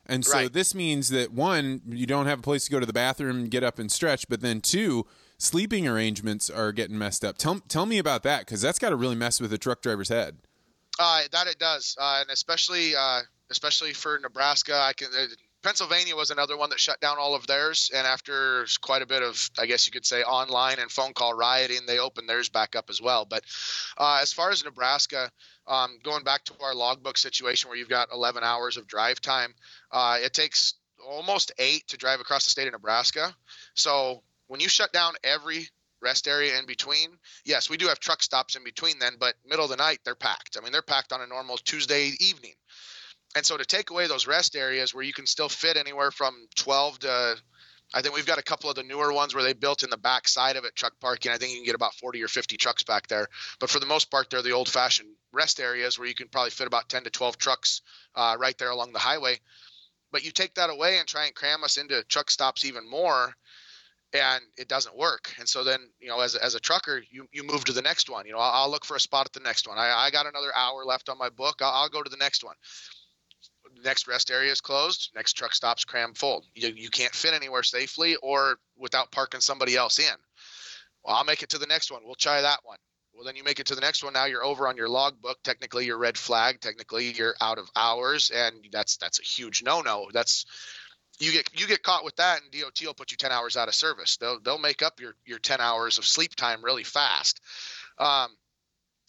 And 0.06 0.26
so 0.26 0.34
right. 0.34 0.54
this 0.54 0.74
means 0.74 1.10
that 1.10 1.32
one, 1.32 1.82
you 1.88 2.06
don't 2.06 2.26
have 2.26 2.40
a 2.40 2.42
place 2.42 2.66
to 2.66 2.72
go 2.72 2.80
to 2.80 2.86
the 2.86 2.94
bathroom, 2.94 3.48
get 3.48 3.64
up 3.64 3.80
and 3.80 3.92
stretch, 3.92 4.28
but 4.28 4.42
then 4.42 4.60
two, 4.60 5.06
sleeping 5.42 5.88
arrangements 5.88 6.52
are 6.52 6.72
getting 6.72 6.98
messed 6.98 7.26
up. 7.26 7.38
Tell 7.38 7.60
tell 7.68 7.86
me 7.86 7.98
about 7.98 8.24
that 8.24 8.42
because 8.42 8.62
that's 8.62 8.80
got 8.80 8.90
to 8.90 8.96
really 8.96 9.16
mess 9.16 9.42
with 9.42 9.52
a 9.52 9.58
truck 9.58 9.82
driver's 9.82 10.10
head. 10.10 10.38
Uh, 11.00 11.22
that 11.32 11.48
it 11.48 11.58
does, 11.58 11.98
uh, 12.00 12.20
and 12.22 12.30
especially 12.30 12.96
uh, 12.96 13.22
especially 13.50 13.94
for 13.94 14.20
Nebraska, 14.22 14.76
I 14.76 14.94
can. 14.94 15.08
Uh, 15.18 15.26
Pennsylvania 15.64 16.16
was 16.16 16.32
another 16.32 16.58
one 16.58 16.72
that 16.72 16.80
shut 16.80 17.00
down 17.02 17.18
all 17.20 17.36
of 17.36 17.46
theirs, 17.46 17.92
and 17.94 18.08
after 18.08 18.66
quite 18.82 19.04
a 19.04 19.06
bit 19.06 19.22
of, 19.22 19.52
I 19.60 19.68
guess 19.68 19.86
you 19.86 19.92
could 19.92 20.08
say, 20.08 20.24
online 20.24 20.80
and 20.80 20.90
phone 20.90 21.14
call 21.14 21.36
rioting, 21.36 21.86
they 21.86 22.00
opened 22.00 22.28
theirs 22.28 22.50
back 22.50 22.76
up 22.76 22.90
as 22.90 23.00
well. 23.00 23.26
But 23.26 23.44
uh, 23.96 24.18
as 24.24 24.34
far 24.34 24.50
as 24.50 24.66
Nebraska, 24.66 25.30
um, 25.68 26.00
going 26.02 26.24
back 26.24 26.46
to 26.46 26.54
our 26.64 26.74
logbook 26.74 27.16
situation 27.16 27.70
where 27.70 27.78
you've 27.78 27.90
got 27.90 28.08
11 28.12 28.44
hours 28.44 28.78
of 28.78 28.88
drive 28.88 29.22
time, 29.22 29.54
uh, 29.92 30.18
it 30.20 30.34
takes 30.34 30.74
almost 31.08 31.52
eight 31.60 31.88
to 31.90 31.98
drive 31.98 32.22
across 32.22 32.46
the 32.46 32.50
state 32.50 32.66
of 32.66 32.74
Nebraska. 32.74 33.32
So 33.76 34.24
when 34.52 34.60
you 34.60 34.68
shut 34.68 34.92
down 34.92 35.14
every 35.24 35.66
rest 36.02 36.28
area 36.28 36.60
in 36.60 36.66
between, 36.66 37.08
yes, 37.46 37.70
we 37.70 37.78
do 37.78 37.88
have 37.88 38.02
truck 38.02 38.22
stops 38.22 38.58
in 38.58 38.66
between 38.66 39.00
then, 39.00 39.14
but 39.18 39.36
middle 39.46 39.64
of 39.64 39.72
the 39.72 39.78
night 39.78 40.00
they're 40.04 40.14
packed. 40.14 40.58
I 40.58 40.62
mean, 40.62 40.74
they're 40.74 40.82
packed 40.82 41.14
on 41.14 41.22
a 41.22 41.28
normal 41.28 41.56
Tuesday 41.56 42.12
evening. 42.20 42.52
And 43.34 43.46
so 43.46 43.56
to 43.56 43.64
take 43.64 43.92
away 43.92 44.08
those 44.08 44.28
rest 44.28 44.58
areas 44.58 44.94
where 44.94 45.06
you 45.06 45.14
can 45.14 45.26
still 45.26 45.48
fit 45.48 45.78
anywhere 45.78 46.12
from 46.12 46.36
12 46.58 47.00
to 47.00 47.38
I 47.94 48.02
think 48.02 48.14
we've 48.14 48.26
got 48.26 48.40
a 48.40 48.44
couple 48.44 48.70
of 48.70 48.76
the 48.76 48.84
newer 48.84 49.14
ones 49.14 49.34
where 49.34 49.44
they 49.44 49.54
built 49.54 49.84
in 49.84 49.90
the 49.90 49.98
back 49.98 50.28
side 50.28 50.58
of 50.58 50.66
it 50.66 50.76
truck 50.76 51.00
parking. 51.00 51.32
I 51.32 51.38
think 51.38 51.52
you 51.52 51.58
can 51.58 51.66
get 51.66 51.76
about 51.76 51.96
40 51.96 52.22
or 52.22 52.28
50 52.28 52.58
trucks 52.58 52.84
back 52.84 53.08
there. 53.08 53.28
But 53.62 53.70
for 53.70 53.80
the 53.80 53.86
most 53.86 54.12
part, 54.12 54.30
they're 54.30 54.42
the 54.42 54.52
old 54.52 54.68
fashioned 54.68 55.16
rest 55.32 55.62
areas 55.62 55.98
where 55.98 56.10
you 56.10 56.14
can 56.14 56.28
probably 56.28 56.52
fit 56.52 56.68
about 56.68 56.90
10 56.90 57.04
to 57.04 57.10
12 57.10 57.38
trucks 57.38 57.82
uh, 58.16 58.36
right 58.38 58.58
there 58.58 58.70
along 58.70 58.92
the 58.92 59.00
highway. 59.00 59.40
But 60.12 60.26
you 60.26 60.32
take 60.32 60.56
that 60.56 60.70
away 60.70 61.00
and 61.00 61.08
try 61.08 61.26
and 61.26 61.36
cram 61.36 61.64
us 61.64 61.78
into 61.78 62.04
truck 62.04 62.30
stops 62.30 62.66
even 62.66 62.90
more 62.90 63.34
and 64.14 64.44
it 64.58 64.68
doesn't 64.68 64.98
work. 64.98 65.34
And 65.40 65.48
so 65.48 65.64
then, 65.64 65.80
you 66.00 66.10
know, 66.10 66.20
as 66.20 66.36
as 66.36 66.56
a 66.56 66.60
trucker, 66.60 67.02
you, 67.10 67.28
you 67.32 67.44
move 67.44 67.64
to 67.66 67.74
the 67.74 67.82
next 67.82 68.10
one. 68.10 68.26
You 68.26 68.34
know, 68.34 68.40
I'll, 68.40 68.64
I'll 68.64 68.72
look 68.72 68.86
for 68.86 68.96
a 68.96 69.00
spot 69.00 69.26
at 69.26 69.34
the 69.34 69.40
next 69.40 69.68
one. 69.68 69.78
I, 69.78 69.92
I 69.94 70.12
got 70.12 70.26
another 70.26 70.52
hour 70.56 70.84
left 70.86 71.10
on 71.10 71.18
my 71.18 71.30
book. 71.30 71.62
I'll, 71.62 71.72
I'll 71.72 71.90
go 71.90 72.04
to 72.04 72.10
the 72.10 72.18
next 72.18 72.44
one. 72.44 72.56
next 73.84 74.08
rest 74.08 74.32
area 74.32 74.52
is 74.52 74.62
closed. 74.62 75.12
Next 75.16 75.34
truck 75.34 75.54
stops 75.54 75.86
crammed 75.86 76.18
full. 76.18 76.44
You, 76.54 76.70
you 76.76 76.90
can't 76.90 77.14
fit 77.14 77.34
anywhere 77.34 77.64
safely 77.64 78.16
or 78.18 78.58
without 78.78 79.12
parking 79.12 79.42
somebody 79.42 79.76
else 79.76 80.00
in. 80.00 80.16
Well, 81.04 81.16
I'll 81.16 81.24
make 81.24 81.44
it 81.44 81.50
to 81.50 81.58
the 81.58 81.68
next 81.68 81.92
one. 81.92 82.02
We'll 82.06 82.16
try 82.16 82.42
that 82.42 82.60
one. 82.64 82.78
Well, 83.14 83.26
then 83.26 83.36
you 83.36 83.44
make 83.44 83.60
it 83.60 83.68
to 83.68 83.76
the 83.76 83.82
next 83.82 84.04
one. 84.04 84.14
Now 84.14 84.26
you're 84.26 84.44
over 84.44 84.68
on 84.68 84.78
your 84.78 84.90
logbook. 84.90 85.38
Technically, 85.44 85.86
you're 85.86 85.98
red 85.98 86.18
flag. 86.18 86.62
Technically, 86.62 87.12
you're 87.12 87.36
out 87.42 87.58
of 87.58 87.70
hours, 87.76 88.32
and 88.34 88.56
that's 88.72 88.98
that's 88.98 89.20
a 89.20 89.24
huge 89.24 89.64
no-no. 89.64 90.08
That's 90.14 90.46
you 91.22 91.32
get 91.32 91.50
you 91.60 91.68
get 91.68 91.84
caught 91.84 92.04
with 92.04 92.16
that, 92.18 92.42
and 92.42 92.52
DOT 92.52 92.82
will 92.86 92.94
put 92.94 93.12
you 93.12 93.18
10 93.18 93.32
hours 93.32 93.56
out 93.56 93.68
of 93.68 93.76
service. 93.76 94.18
They'll 94.18 94.40
they'll 94.40 94.58
make 94.58 94.82
up 94.82 95.00
your 95.00 95.16
your 95.26 95.40
10 95.40 95.62
hours 95.62 95.98
of 95.98 96.06
sleep 96.06 96.36
time 96.36 96.64
really 96.64 96.84
fast. 96.84 97.40
Um, 97.98 98.30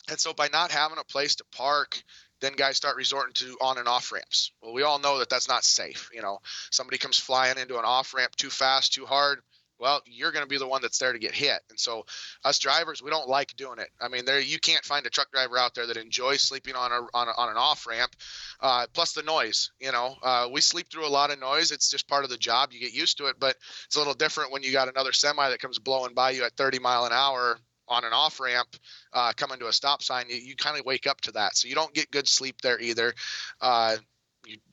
and 0.09 0.19
so 0.19 0.33
by 0.33 0.49
not 0.53 0.71
having 0.71 0.99
a 0.99 1.05
place 1.05 1.37
to 1.37 1.45
park, 1.57 2.03
then 2.41 2.55
guys 2.55 2.77
start 2.77 2.97
resorting 2.97 3.35
to 3.35 3.57
on 3.61 3.79
and 3.79 3.89
off 3.89 4.13
ramps. 4.13 4.53
Well, 4.61 4.73
we 4.73 4.83
all 4.83 4.99
know 4.99 5.19
that 5.21 5.31
that's 5.31 5.49
not 5.49 5.65
safe. 5.65 6.11
You 6.13 6.23
know, 6.23 6.39
somebody 6.71 6.99
comes 6.99 7.19
flying 7.19 7.57
into 7.59 7.79
an 7.79 7.85
off 7.85 8.15
ramp 8.15 8.35
too 8.37 8.51
fast, 8.51 8.93
too 8.93 9.07
hard 9.07 9.41
well, 9.83 10.01
you're 10.07 10.31
going 10.31 10.45
to 10.45 10.49
be 10.49 10.59
the 10.59 10.67
one 10.67 10.81
that's 10.81 10.97
there 10.99 11.13
to 11.13 11.19
get 11.19 11.35
hit. 11.35 11.61
And 11.69 11.79
so, 11.79 12.07
us 12.45 12.61
drivers, 12.61 13.03
we 13.03 13.11
don't 13.11 13.29
like 13.29 13.57
doing 13.57 13.81
it. 13.81 13.89
I 14.01 14.07
mean, 14.07 14.25
there 14.25 14.39
you 14.39 14.61
can't 14.61 14.85
find 14.85 15.05
a 15.05 15.11
truck 15.11 15.33
driver 15.33 15.59
out 15.59 15.75
there 15.75 15.89
that 15.89 15.97
enjoys 15.97 16.41
sleeping 16.41 16.77
on 16.77 16.93
a 16.93 17.01
on, 17.13 17.27
a, 17.27 17.33
on 17.37 17.51
an 17.51 17.57
off 17.57 17.85
ramp. 17.87 18.15
Uh, 18.61 18.87
plus 18.95 19.13
the 19.13 19.25
noise. 19.25 19.73
You 19.81 19.91
know, 19.91 20.15
uh, 20.23 20.49
we 20.53 20.61
sleep 20.61 20.87
through 20.89 21.07
a 21.07 21.09
lot 21.09 21.33
of 21.33 21.41
noise. 21.41 21.73
It's 21.73 21.91
just 21.91 22.07
part 22.07 22.23
of 22.23 22.31
the 22.31 22.37
job. 22.37 22.71
You 22.73 22.79
get 22.79 22.95
used 22.95 23.19
to 23.19 23.27
it, 23.27 23.37
but 23.41 23.57
it's 23.87 23.97
a 23.97 23.99
little 23.99 24.15
different 24.15 24.53
when 24.53 24.63
you 24.63 24.71
got 24.71 24.89
another 24.89 25.13
semi 25.13 25.49
that 25.49 25.59
comes 25.59 25.81
blowing 25.81 26.15
by 26.15 26.31
you 26.31 26.45
at 26.45 26.53
30 26.53 26.79
mile 26.79 27.05
an 27.05 27.13
hour 27.13 27.59
on 27.89 28.05
an 28.05 28.13
off 28.13 28.39
ramp 28.39 28.69
uh, 29.13 29.33
coming 29.37 29.59
to 29.59 29.67
a 29.67 29.73
stop 29.73 30.01
sign, 30.01 30.27
you, 30.29 30.37
you 30.37 30.57
kind 30.57 30.79
of 30.79 30.87
wake 30.87 31.09
up 31.09 31.21
to 31.23 31.33
that. 31.33 31.57
So 31.57 31.67
you 31.67 31.75
don't 31.75 31.93
get 31.93 32.11
good 32.13 32.29
sleep 32.29 32.61
there 32.63 32.81
either. 32.81 33.13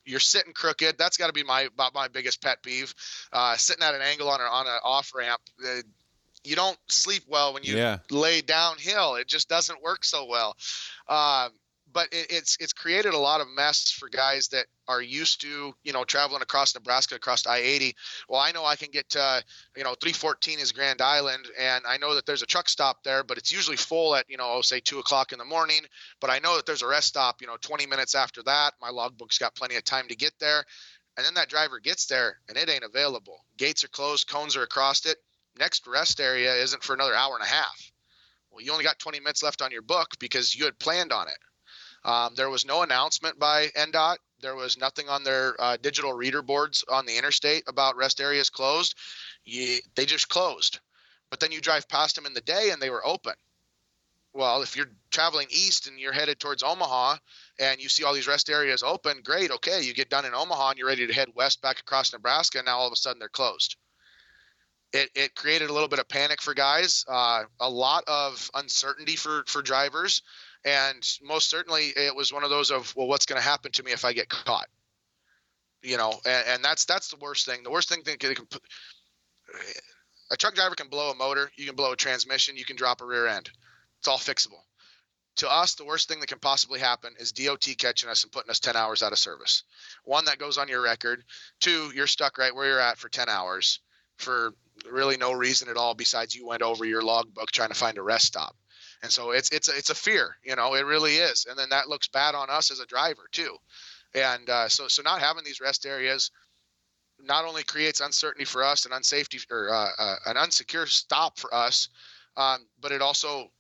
You, 0.06 0.18
are 0.18 0.20
sitting 0.20 0.54
crooked. 0.54 0.98
That's 0.98 1.18
got 1.18 1.28
to 1.28 1.34
be 1.34 1.44
my 1.44 1.62
about 1.62 1.94
my 1.94 2.08
biggest 2.08 2.42
pet 2.42 2.64
peeve. 2.64 2.94
Uh, 3.32 3.56
sitting 3.56 3.84
at 3.84 3.96
an 3.96 4.02
angle 4.02 4.30
on 4.30 4.40
a, 4.42 4.44
on 4.44 4.68
an 4.68 4.80
off 4.84 5.14
ramp. 5.16 5.42
Uh, 5.64 5.82
you 6.44 6.56
don't 6.56 6.78
sleep 6.88 7.24
well 7.28 7.54
when 7.54 7.64
you 7.64 7.76
yeah. 7.76 7.98
lay 8.10 8.42
downhill. 8.42 9.16
It 9.16 9.28
just 9.28 9.50
doesn't 9.50 9.82
work 9.82 10.04
so 10.06 10.26
well. 10.26 10.56
Uh, 11.08 11.50
but 11.94 12.08
it, 12.12 12.28
it's 12.30 12.58
it's 12.60 12.74
created 12.74 13.14
a 13.14 13.18
lot 13.18 13.42
of 13.42 13.48
mess 13.56 13.92
for 13.92 14.10
guys 14.10 14.50
that 14.50 14.66
are 14.88 15.02
used 15.02 15.42
to 15.42 15.74
you 15.84 15.94
know 15.94 16.04
traveling 16.04 16.42
across 16.42 16.74
Nebraska 16.76 17.16
across 17.16 17.46
I-80. 17.46 17.94
Well, 18.28 18.40
I 18.40 18.52
know 18.52 18.66
I 18.66 18.76
can 18.76 18.90
get 18.92 19.10
to 19.10 19.44
you 19.76 19.84
know 19.84 19.96
314 20.02 20.60
is 20.60 20.72
Grand 20.72 21.02
Island, 21.02 21.46
and 21.58 21.84
I 21.88 21.98
know 21.98 22.16
that 22.16 22.26
there's 22.26 22.42
a 22.42 22.48
truck 22.48 22.70
stop 22.70 23.04
there, 23.04 23.24
but 23.24 23.38
it's 23.38 23.52
usually 23.52 23.78
full 23.78 24.16
at 24.16 24.30
you 24.30 24.38
know 24.38 24.48
oh, 24.48 24.62
say 24.62 24.80
two 24.80 25.00
o'clock 25.00 25.32
in 25.32 25.40
the 25.40 25.46
morning. 25.46 25.82
But 26.20 26.30
I 26.30 26.40
know 26.40 26.56
that 26.56 26.66
there's 26.66 26.82
a 26.82 26.88
rest 26.88 27.08
stop 27.08 27.42
you 27.42 27.48
know 27.48 27.58
20 27.62 27.86
minutes 27.88 28.16
after 28.16 28.44
that. 28.44 28.74
My 28.82 28.90
logbook's 28.90 29.38
got 29.38 29.56
plenty 29.56 29.76
of 29.76 29.84
time 29.84 30.08
to 30.08 30.16
get 30.16 30.34
there, 30.40 30.64
and 31.18 31.26
then 31.26 31.34
that 31.36 31.50
driver 31.50 31.80
gets 31.80 32.06
there 32.06 32.38
and 32.48 32.58
it 32.58 32.70
ain't 32.70 32.84
available. 32.84 33.44
Gates 33.58 33.84
are 33.84 33.90
closed, 33.90 34.30
cones 34.30 34.56
are 34.56 34.64
across 34.64 35.06
it. 35.06 35.18
Next 35.60 35.86
rest 35.88 36.22
area 36.22 36.56
isn't 36.56 36.84
for 36.84 36.94
another 36.94 37.14
hour 37.14 37.36
and 37.36 37.44
a 37.44 37.50
half. 37.50 37.92
Well, 38.52 38.64
you 38.64 38.72
only 38.72 38.84
got 38.84 39.00
20 39.00 39.20
minutes 39.20 39.44
left 39.44 39.62
on 39.62 39.72
your 39.72 39.82
book 39.82 40.12
because 40.20 40.56
you 40.56 40.66
had 40.66 40.80
planned 40.80 41.12
on 41.12 41.28
it. 41.28 41.38
Um, 42.04 42.34
there 42.36 42.50
was 42.50 42.66
no 42.66 42.82
announcement 42.82 43.40
by 43.40 43.68
NDOT. 43.68 44.18
There 44.42 44.56
was 44.56 44.78
nothing 44.78 45.10
on 45.10 45.24
their 45.24 45.56
uh, 45.60 45.78
digital 45.78 46.14
reader 46.14 46.42
boards 46.42 46.84
on 46.90 47.06
the 47.06 47.18
interstate 47.18 47.64
about 47.68 47.98
rest 47.98 48.22
areas 48.22 48.50
closed. 48.50 48.96
You, 49.44 49.80
they 49.96 50.06
just 50.06 50.30
closed. 50.30 50.80
But 51.30 51.40
then 51.40 51.52
you 51.52 51.62
drive 51.62 51.90
past 51.90 52.16
them 52.16 52.26
in 52.26 52.34
the 52.34 52.42
day 52.42 52.70
and 52.72 52.82
they 52.82 52.90
were 52.90 53.06
open. 53.06 53.34
Well, 54.34 54.62
if 54.62 54.78
you're 54.78 54.92
traveling 55.12 55.48
east 55.50 55.88
and 55.88 56.00
you're 56.00 56.14
headed 56.14 56.40
towards 56.40 56.64
Omaha 56.64 57.18
and 57.60 57.82
you 57.82 57.90
see 57.90 58.04
all 58.04 58.14
these 58.14 58.28
rest 58.28 58.50
areas 58.50 58.84
open, 58.84 59.22
great. 59.24 59.52
Okay, 59.52 59.82
you 59.82 59.94
get 59.94 60.10
done 60.10 60.26
in 60.26 60.36
Omaha 60.36 60.70
and 60.70 60.78
you're 60.78 60.88
ready 60.88 61.06
to 61.06 61.14
head 61.14 61.30
west 61.36 61.62
back 61.62 61.80
across 61.80 62.14
Nebraska. 62.14 62.60
And 62.60 62.66
now 62.66 62.78
all 62.78 62.88
of 62.88 62.94
a 62.94 62.96
sudden 62.96 63.20
they're 63.20 63.28
closed. 63.28 63.76
It, 64.94 65.10
it 65.14 65.36
created 65.36 65.70
a 65.70 65.74
little 65.74 65.90
bit 65.90 66.00
of 66.00 66.08
panic 66.08 66.42
for 66.42 66.54
guys, 66.54 67.06
uh, 67.08 67.44
a 67.60 67.70
lot 67.70 68.04
of 68.08 68.50
uncertainty 68.56 69.16
for, 69.16 69.44
for 69.46 69.62
drivers 69.62 70.24
and 70.66 71.08
most 71.22 71.50
certainly 71.50 71.88
it 71.96 72.16
was 72.16 72.34
one 72.34 72.44
of 72.44 72.50
those 72.50 72.72
of 72.72 72.94
well 72.96 73.08
what's 73.08 73.26
going 73.26 73.42
to 73.42 73.48
happen 73.48 73.72
to 73.72 73.84
me 73.84 73.92
if 73.92 74.06
i 74.06 74.14
get 74.14 74.30
caught? 74.30 74.68
You 75.82 75.98
know 75.98 76.20
and, 76.26 76.48
and 76.48 76.64
that's 76.64 76.86
that's 76.86 77.10
the 77.10 77.18
worst 77.18 77.46
thing. 77.46 77.64
The 77.64 77.72
worst 77.72 77.90
thing 77.90 78.02
that 78.06 78.20
can 78.20 78.36
a 80.32 80.38
truck 80.38 80.56
driver 80.56 80.76
can 80.76 80.90
blow 80.90 81.12
a 81.12 81.16
motor 81.16 81.52
you 81.56 81.66
can 81.66 81.76
blow 81.76 81.94
a 81.94 81.96
transmission 81.96 82.58
you 82.58 82.66
can 82.66 82.76
drop 82.76 83.02
a 83.02 83.06
rear 83.06 83.28
end. 83.28 83.50
It's 84.00 84.08
all 84.08 84.18
fixable. 84.18 84.62
To 85.38 85.50
us 85.50 85.76
the 85.76 85.86
worst 85.86 86.10
thing 86.10 86.20
that 86.20 86.28
can 86.28 86.40
possibly 86.40 86.80
happen 86.80 87.14
is 87.18 87.32
dot 87.32 87.66
catching 87.78 88.10
us 88.10 88.24
and 88.24 88.32
putting 88.32 88.50
us 88.50 88.60
10 88.60 88.76
hours 88.76 89.02
out 89.02 89.14
of 89.14 89.20
service. 89.20 89.64
One 90.04 90.26
that 90.26 90.38
goes 90.38 90.58
on 90.58 90.68
your 90.68 90.82
record. 90.82 91.24
Two 91.62 91.92
you're 91.96 92.08
stuck 92.08 92.38
right 92.38 92.54
where 92.54 92.68
you're 92.68 92.82
at 92.82 92.98
for 92.98 93.08
10 93.08 93.30
hours 93.30 93.80
for 94.18 94.54
really 94.92 95.16
no 95.16 95.32
reason 95.32 95.70
at 95.70 95.78
all 95.78 95.94
besides 95.94 96.36
you 96.36 96.46
went 96.46 96.62
over 96.62 96.84
your 96.84 97.02
logbook 97.02 97.52
trying 97.52 97.70
to 97.70 97.76
find 97.76 97.98
a 97.98 98.02
rest 98.02 98.26
stop 98.26 98.56
and 99.02 99.12
so 99.12 99.32
it's 99.32 99.50
it's 99.52 99.68
a, 99.70 99.78
it's 99.78 99.90
a 99.90 99.96
fear, 99.96 100.36
you 100.44 100.56
know, 100.56 100.74
it 100.76 100.86
really 100.86 101.16
is, 101.16 101.46
and 101.50 101.58
then 101.58 101.70
that 101.70 101.90
looks 101.90 102.08
bad 102.08 102.36
on 102.36 102.50
us 102.50 102.72
as 102.72 102.80
a 102.80 102.86
driver 102.86 103.28
too, 103.32 103.56
and 104.14 104.50
uh, 104.50 104.68
so 104.68 104.88
so 104.88 105.02
not 105.02 105.20
having 105.20 105.44
these 105.44 105.62
rest 105.62 105.86
areas 105.86 106.32
not 107.22 107.46
only 107.46 107.64
creates 107.64 108.00
uncertainty 108.00 108.46
for 108.46 108.64
us 108.64 108.86
and 108.86 108.94
unsafety 108.94 109.44
or 109.52 109.70
uh, 109.74 109.90
uh, 109.98 110.16
an 110.28 110.36
unsecure 110.36 110.88
stop 110.88 111.38
for 111.38 111.54
us, 111.54 111.90
um, 112.38 112.60
but 112.80 112.92
it 112.92 113.02
also 113.02 113.52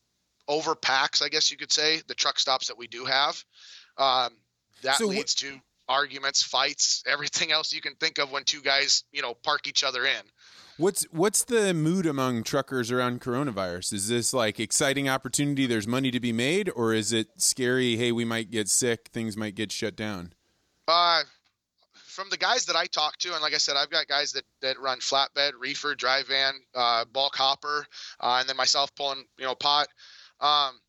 overpacks, 0.49 1.21
I 1.21 1.30
guess 1.30 1.52
you 1.52 1.58
could 1.58 1.71
say, 1.71 2.02
the 2.08 2.15
truck 2.15 2.39
stops 2.39 2.67
that 2.67 2.78
we 2.78 2.88
do 2.88 3.06
have. 3.06 3.43
Um, 3.97 4.32
that 4.84 4.97
so 4.97 5.08
leads 5.08 5.34
wh- 5.34 5.45
to 5.45 5.60
arguments, 5.88 6.41
fights, 6.43 7.04
everything 7.06 7.52
else 7.52 7.73
you 7.73 7.82
can 7.82 7.95
think 7.95 8.17
of 8.17 8.32
when 8.32 8.43
two 8.43 8.62
guys, 8.62 9.04
you 9.12 9.21
know, 9.21 9.34
park 9.34 9.67
each 9.67 9.84
other 9.84 10.06
in. 10.06 10.21
What's 10.79 11.03
what's 11.11 11.43
the 11.43 11.73
mood 11.73 12.05
among 12.05 12.43
truckers 12.43 12.89
around 12.89 13.19
coronavirus? 13.19 13.91
Is 13.91 14.07
this 14.07 14.33
like 14.33 14.61
exciting 14.61 15.09
opportunity? 15.09 15.65
There's 15.65 15.85
money 15.85 16.09
to 16.09 16.21
be 16.21 16.31
made, 16.31 16.71
or 16.73 16.93
is 16.93 17.11
it 17.11 17.27
scary? 17.35 17.97
Hey, 17.97 18.13
we 18.13 18.23
might 18.23 18.49
get 18.49 18.69
sick. 18.69 19.09
Things 19.11 19.35
might 19.35 19.55
get 19.55 19.73
shut 19.73 19.97
down. 19.97 20.31
Uh, 20.87 21.23
from 21.91 22.29
the 22.29 22.37
guys 22.37 22.65
that 22.67 22.77
I 22.77 22.85
talk 22.85 23.17
to, 23.17 23.33
and 23.33 23.41
like 23.41 23.53
I 23.53 23.57
said, 23.57 23.75
I've 23.75 23.89
got 23.89 24.07
guys 24.07 24.31
that 24.31 24.45
that 24.61 24.79
run 24.79 24.99
flatbed, 24.99 25.51
reefer, 25.59 25.95
dry 25.95 26.23
van, 26.25 26.53
uh, 26.73 27.03
bulk 27.11 27.35
hopper, 27.35 27.85
uh, 28.21 28.37
and 28.39 28.47
then 28.47 28.55
myself 28.55 28.95
pulling 28.95 29.25
you 29.37 29.43
know 29.43 29.55
pot. 29.55 29.89
Um, 30.39 30.79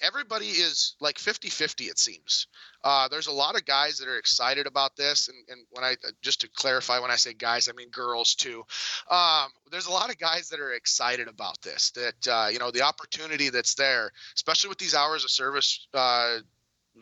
everybody 0.00 0.46
is 0.46 0.96
like 1.00 1.16
50-50 1.16 1.88
it 1.90 1.98
seems 1.98 2.46
uh, 2.84 3.08
there's 3.08 3.26
a 3.26 3.32
lot 3.32 3.56
of 3.56 3.64
guys 3.64 3.98
that 3.98 4.08
are 4.08 4.18
excited 4.18 4.66
about 4.66 4.96
this, 4.96 5.28
and, 5.28 5.36
and 5.48 5.66
when 5.70 5.84
I 5.84 5.96
just 6.22 6.42
to 6.42 6.48
clarify, 6.48 7.00
when 7.00 7.10
I 7.10 7.16
say 7.16 7.34
guys, 7.34 7.68
I 7.68 7.72
mean 7.72 7.90
girls 7.90 8.34
too. 8.34 8.64
Um, 9.10 9.48
there's 9.70 9.86
a 9.86 9.92
lot 9.92 10.10
of 10.10 10.18
guys 10.18 10.50
that 10.50 10.60
are 10.60 10.72
excited 10.72 11.26
about 11.28 11.60
this. 11.62 11.90
That 11.92 12.28
uh, 12.28 12.48
you 12.52 12.58
know 12.58 12.70
the 12.70 12.82
opportunity 12.82 13.50
that's 13.50 13.74
there, 13.74 14.12
especially 14.36 14.68
with 14.68 14.78
these 14.78 14.94
hours 14.94 15.24
of 15.24 15.30
service 15.30 15.88
uh, 15.92 16.38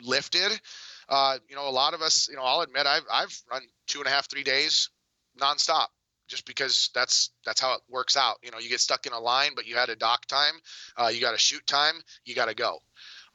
lifted. 0.01 0.59
Uh, 1.09 1.37
you 1.47 1.55
know, 1.55 1.69
a 1.69 1.71
lot 1.71 1.93
of 1.93 2.01
us, 2.01 2.27
you 2.27 2.35
know, 2.35 2.43
I'll 2.43 2.61
admit 2.61 2.87
I've 2.87 3.05
I've 3.11 3.41
run 3.51 3.61
two 3.85 3.99
and 3.99 4.07
a 4.07 4.11
half, 4.11 4.29
three 4.29 4.43
days 4.43 4.89
nonstop 5.39 5.87
just 6.27 6.45
because 6.45 6.89
that's 6.93 7.31
that's 7.45 7.61
how 7.61 7.73
it 7.73 7.81
works 7.89 8.17
out. 8.17 8.37
You 8.43 8.51
know, 8.51 8.59
you 8.59 8.69
get 8.69 8.79
stuck 8.79 9.05
in 9.05 9.13
a 9.13 9.19
line, 9.19 9.51
but 9.55 9.67
you 9.67 9.75
had 9.75 9.89
a 9.89 9.95
dock 9.95 10.25
time, 10.25 10.53
uh, 10.97 11.07
you 11.07 11.21
got 11.21 11.35
a 11.35 11.39
shoot 11.39 11.65
time, 11.67 11.95
you 12.25 12.35
got 12.35 12.47
to 12.47 12.55
go. 12.55 12.79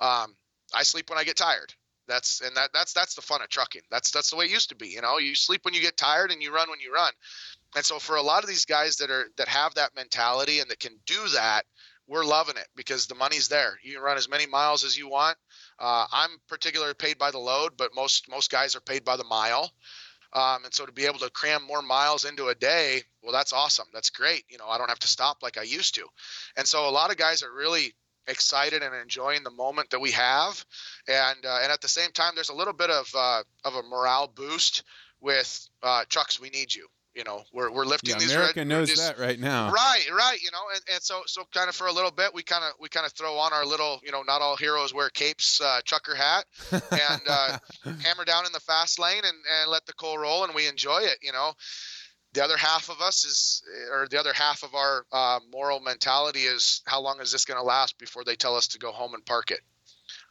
Um, 0.00 0.34
I 0.74 0.82
sleep 0.82 1.10
when 1.10 1.18
I 1.18 1.24
get 1.24 1.36
tired. 1.36 1.74
That's 2.08 2.40
and 2.40 2.56
that 2.56 2.70
that's 2.72 2.92
that's 2.92 3.14
the 3.14 3.22
fun 3.22 3.42
of 3.42 3.48
trucking. 3.48 3.82
That's 3.90 4.10
that's 4.10 4.30
the 4.30 4.36
way 4.36 4.46
it 4.46 4.50
used 4.50 4.70
to 4.70 4.74
be. 4.74 4.88
You 4.88 5.02
know, 5.02 5.18
you 5.18 5.34
sleep 5.34 5.64
when 5.64 5.74
you 5.74 5.80
get 5.80 5.96
tired 5.96 6.30
and 6.30 6.42
you 6.42 6.52
run 6.52 6.68
when 6.68 6.80
you 6.80 6.92
run. 6.92 7.12
And 7.76 7.84
so 7.84 7.98
for 7.98 8.16
a 8.16 8.22
lot 8.22 8.42
of 8.42 8.48
these 8.48 8.64
guys 8.64 8.96
that 8.96 9.10
are 9.10 9.26
that 9.36 9.48
have 9.48 9.74
that 9.74 9.94
mentality 9.94 10.58
and 10.58 10.70
that 10.70 10.80
can 10.80 10.98
do 11.06 11.28
that, 11.34 11.62
we're 12.08 12.24
loving 12.24 12.56
it 12.56 12.68
because 12.76 13.06
the 13.06 13.14
money's 13.14 13.48
there. 13.48 13.78
You 13.82 13.94
can 13.94 14.02
run 14.02 14.16
as 14.16 14.28
many 14.28 14.46
miles 14.46 14.84
as 14.84 14.98
you 14.98 15.08
want. 15.08 15.36
Uh, 15.78 16.06
I'm 16.12 16.30
particularly 16.48 16.94
paid 16.94 17.18
by 17.18 17.30
the 17.30 17.38
load, 17.38 17.72
but 17.76 17.94
most 17.94 18.28
most 18.28 18.50
guys 18.50 18.74
are 18.74 18.80
paid 18.80 19.04
by 19.04 19.16
the 19.16 19.24
mile. 19.24 19.70
Um, 20.32 20.64
and 20.64 20.72
so 20.72 20.86
to 20.86 20.92
be 20.92 21.06
able 21.06 21.18
to 21.20 21.30
cram 21.30 21.62
more 21.66 21.82
miles 21.82 22.24
into 22.24 22.48
a 22.48 22.54
day, 22.54 23.02
well, 23.22 23.32
that's 23.32 23.52
awesome. 23.52 23.86
That's 23.92 24.10
great. 24.10 24.44
You 24.48 24.58
know, 24.58 24.66
I 24.66 24.78
don't 24.78 24.88
have 24.88 24.98
to 25.00 25.08
stop 25.08 25.42
like 25.42 25.58
I 25.58 25.62
used 25.62 25.94
to. 25.96 26.06
And 26.56 26.66
so 26.66 26.88
a 26.88 26.90
lot 26.90 27.10
of 27.10 27.16
guys 27.18 27.42
are 27.42 27.52
really 27.52 27.94
excited 28.26 28.82
and 28.82 28.94
enjoying 28.94 29.42
the 29.42 29.50
moment 29.50 29.90
that 29.90 30.00
we 30.00 30.12
have, 30.12 30.64
and 31.08 31.44
uh, 31.44 31.58
and 31.62 31.72
at 31.72 31.80
the 31.80 31.88
same 31.88 32.12
time, 32.12 32.32
there's 32.34 32.50
a 32.50 32.54
little 32.54 32.72
bit 32.72 32.90
of 32.90 33.10
uh, 33.14 33.42
of 33.64 33.74
a 33.74 33.82
morale 33.82 34.28
boost 34.28 34.84
with 35.20 35.68
uh, 35.82 36.04
trucks. 36.08 36.40
We 36.40 36.50
need 36.50 36.74
you. 36.74 36.86
You 37.14 37.24
know, 37.24 37.42
we're 37.52 37.70
we're 37.70 37.84
lifting 37.84 38.14
yeah, 38.14 38.18
these. 38.18 38.32
America 38.32 38.60
red, 38.60 38.68
knows 38.68 38.94
that 38.96 39.18
right 39.18 39.38
now. 39.38 39.70
Right, 39.70 40.04
right. 40.10 40.38
You 40.42 40.50
know, 40.50 40.62
and, 40.74 40.82
and 40.94 41.02
so 41.02 41.22
so 41.26 41.44
kind 41.52 41.68
of 41.68 41.74
for 41.74 41.86
a 41.86 41.92
little 41.92 42.10
bit, 42.10 42.32
we 42.32 42.42
kind 42.42 42.64
of 42.64 42.72
we 42.80 42.88
kind 42.88 43.04
of 43.04 43.12
throw 43.12 43.36
on 43.36 43.52
our 43.52 43.66
little, 43.66 44.00
you 44.02 44.12
know, 44.12 44.22
not 44.22 44.40
all 44.40 44.56
heroes 44.56 44.94
wear 44.94 45.10
capes, 45.10 45.60
uh, 45.60 45.80
trucker 45.84 46.14
hat, 46.14 46.44
and 46.72 47.22
uh, 47.28 47.58
hammer 48.02 48.24
down 48.24 48.46
in 48.46 48.52
the 48.52 48.60
fast 48.60 48.98
lane 48.98 49.22
and 49.24 49.36
and 49.60 49.70
let 49.70 49.84
the 49.86 49.92
coal 49.92 50.16
roll, 50.16 50.44
and 50.44 50.54
we 50.54 50.66
enjoy 50.66 51.00
it. 51.00 51.18
You 51.22 51.32
know, 51.32 51.52
the 52.32 52.42
other 52.42 52.56
half 52.56 52.88
of 52.88 53.00
us 53.00 53.24
is 53.24 53.62
or 53.92 54.08
the 54.08 54.18
other 54.18 54.32
half 54.32 54.62
of 54.62 54.74
our 54.74 55.04
uh, 55.12 55.40
moral 55.52 55.80
mentality 55.80 56.40
is 56.40 56.82
how 56.86 57.00
long 57.00 57.20
is 57.20 57.32
this 57.32 57.44
going 57.44 57.58
to 57.58 57.64
last 57.64 57.98
before 57.98 58.24
they 58.24 58.36
tell 58.36 58.56
us 58.56 58.68
to 58.68 58.78
go 58.78 58.90
home 58.90 59.14
and 59.14 59.24
park 59.26 59.50
it 59.50 59.60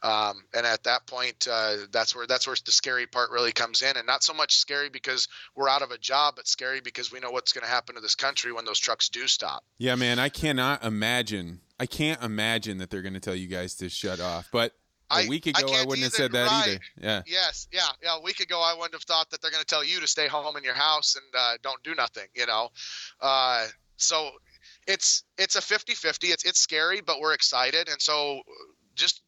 Um, 0.02 0.42
and 0.52 0.66
at 0.66 0.82
that 0.84 1.06
point, 1.06 1.46
uh, 1.48 1.76
that's 1.92 2.14
where 2.14 2.26
that's 2.26 2.46
where 2.46 2.56
the 2.64 2.72
scary 2.72 3.06
part 3.06 3.30
really 3.30 3.52
comes 3.52 3.82
in, 3.82 3.96
and 3.96 4.06
not 4.06 4.24
so 4.24 4.34
much 4.34 4.56
scary 4.56 4.88
because 4.88 5.28
we're 5.54 5.68
out 5.68 5.82
of 5.82 5.92
a 5.92 5.98
job, 5.98 6.34
but 6.36 6.48
scary 6.48 6.80
because 6.80 7.12
we 7.12 7.20
know 7.20 7.30
what's 7.30 7.52
going 7.52 7.64
to 7.64 7.70
happen 7.70 7.94
to 7.94 8.00
this 8.00 8.16
country 8.16 8.52
when 8.52 8.64
those 8.64 8.80
trucks 8.80 9.08
do 9.08 9.28
stop. 9.28 9.64
Yeah, 9.78 9.94
man, 9.94 10.18
I 10.18 10.28
cannot 10.28 10.84
imagine. 10.84 11.60
I 11.78 11.86
can't 11.86 12.20
imagine 12.20 12.78
that 12.78 12.90
they're 12.90 13.02
going 13.02 13.14
to 13.14 13.20
tell 13.20 13.34
you 13.34 13.46
guys 13.46 13.76
to 13.76 13.88
shut 13.88 14.18
off. 14.18 14.48
But 14.52 14.72
a 15.08 15.24
I- 15.24 15.28
week 15.28 15.46
ago, 15.46 15.58
I, 15.58 15.62
can't 15.62 15.88
wouldn't 15.88 16.04
have 16.04 16.12
said 16.12 16.32
that 16.32 16.48
right. 16.48 16.68
either. 16.68 16.80
Yeah. 17.00 17.22
Yes, 17.26 17.68
yeah, 17.72 17.80
yeah. 18.02 18.16
A 18.16 18.22
week 18.22 18.40
ago, 18.40 18.60
I 18.60 18.74
wouldn't 18.74 18.94
have 18.94 19.04
thought 19.04 19.30
that 19.30 19.40
they're 19.40 19.52
going 19.52 19.62
to 19.62 19.66
tell 19.66 19.84
you 19.84 20.00
to 20.00 20.08
stay 20.08 20.26
home 20.26 20.56
in 20.56 20.64
your 20.64 20.74
house 20.74 21.14
and 21.14 21.24
uh, 21.38 21.58
don't 21.62 21.82
do 21.84 21.94
nothing. 21.94 22.26
You 22.34 22.46
know, 22.46 22.70
uh, 23.20 23.66
so 23.98 24.30
it's 24.88 25.22
it's 25.38 25.54
a 25.54 25.60
50-50. 25.60 26.32
It's 26.32 26.44
it's 26.44 26.58
scary, 26.58 27.02
but 27.02 27.20
we're 27.20 27.34
excited, 27.34 27.88
and 27.88 28.02
so 28.02 28.40
just. 28.96 29.22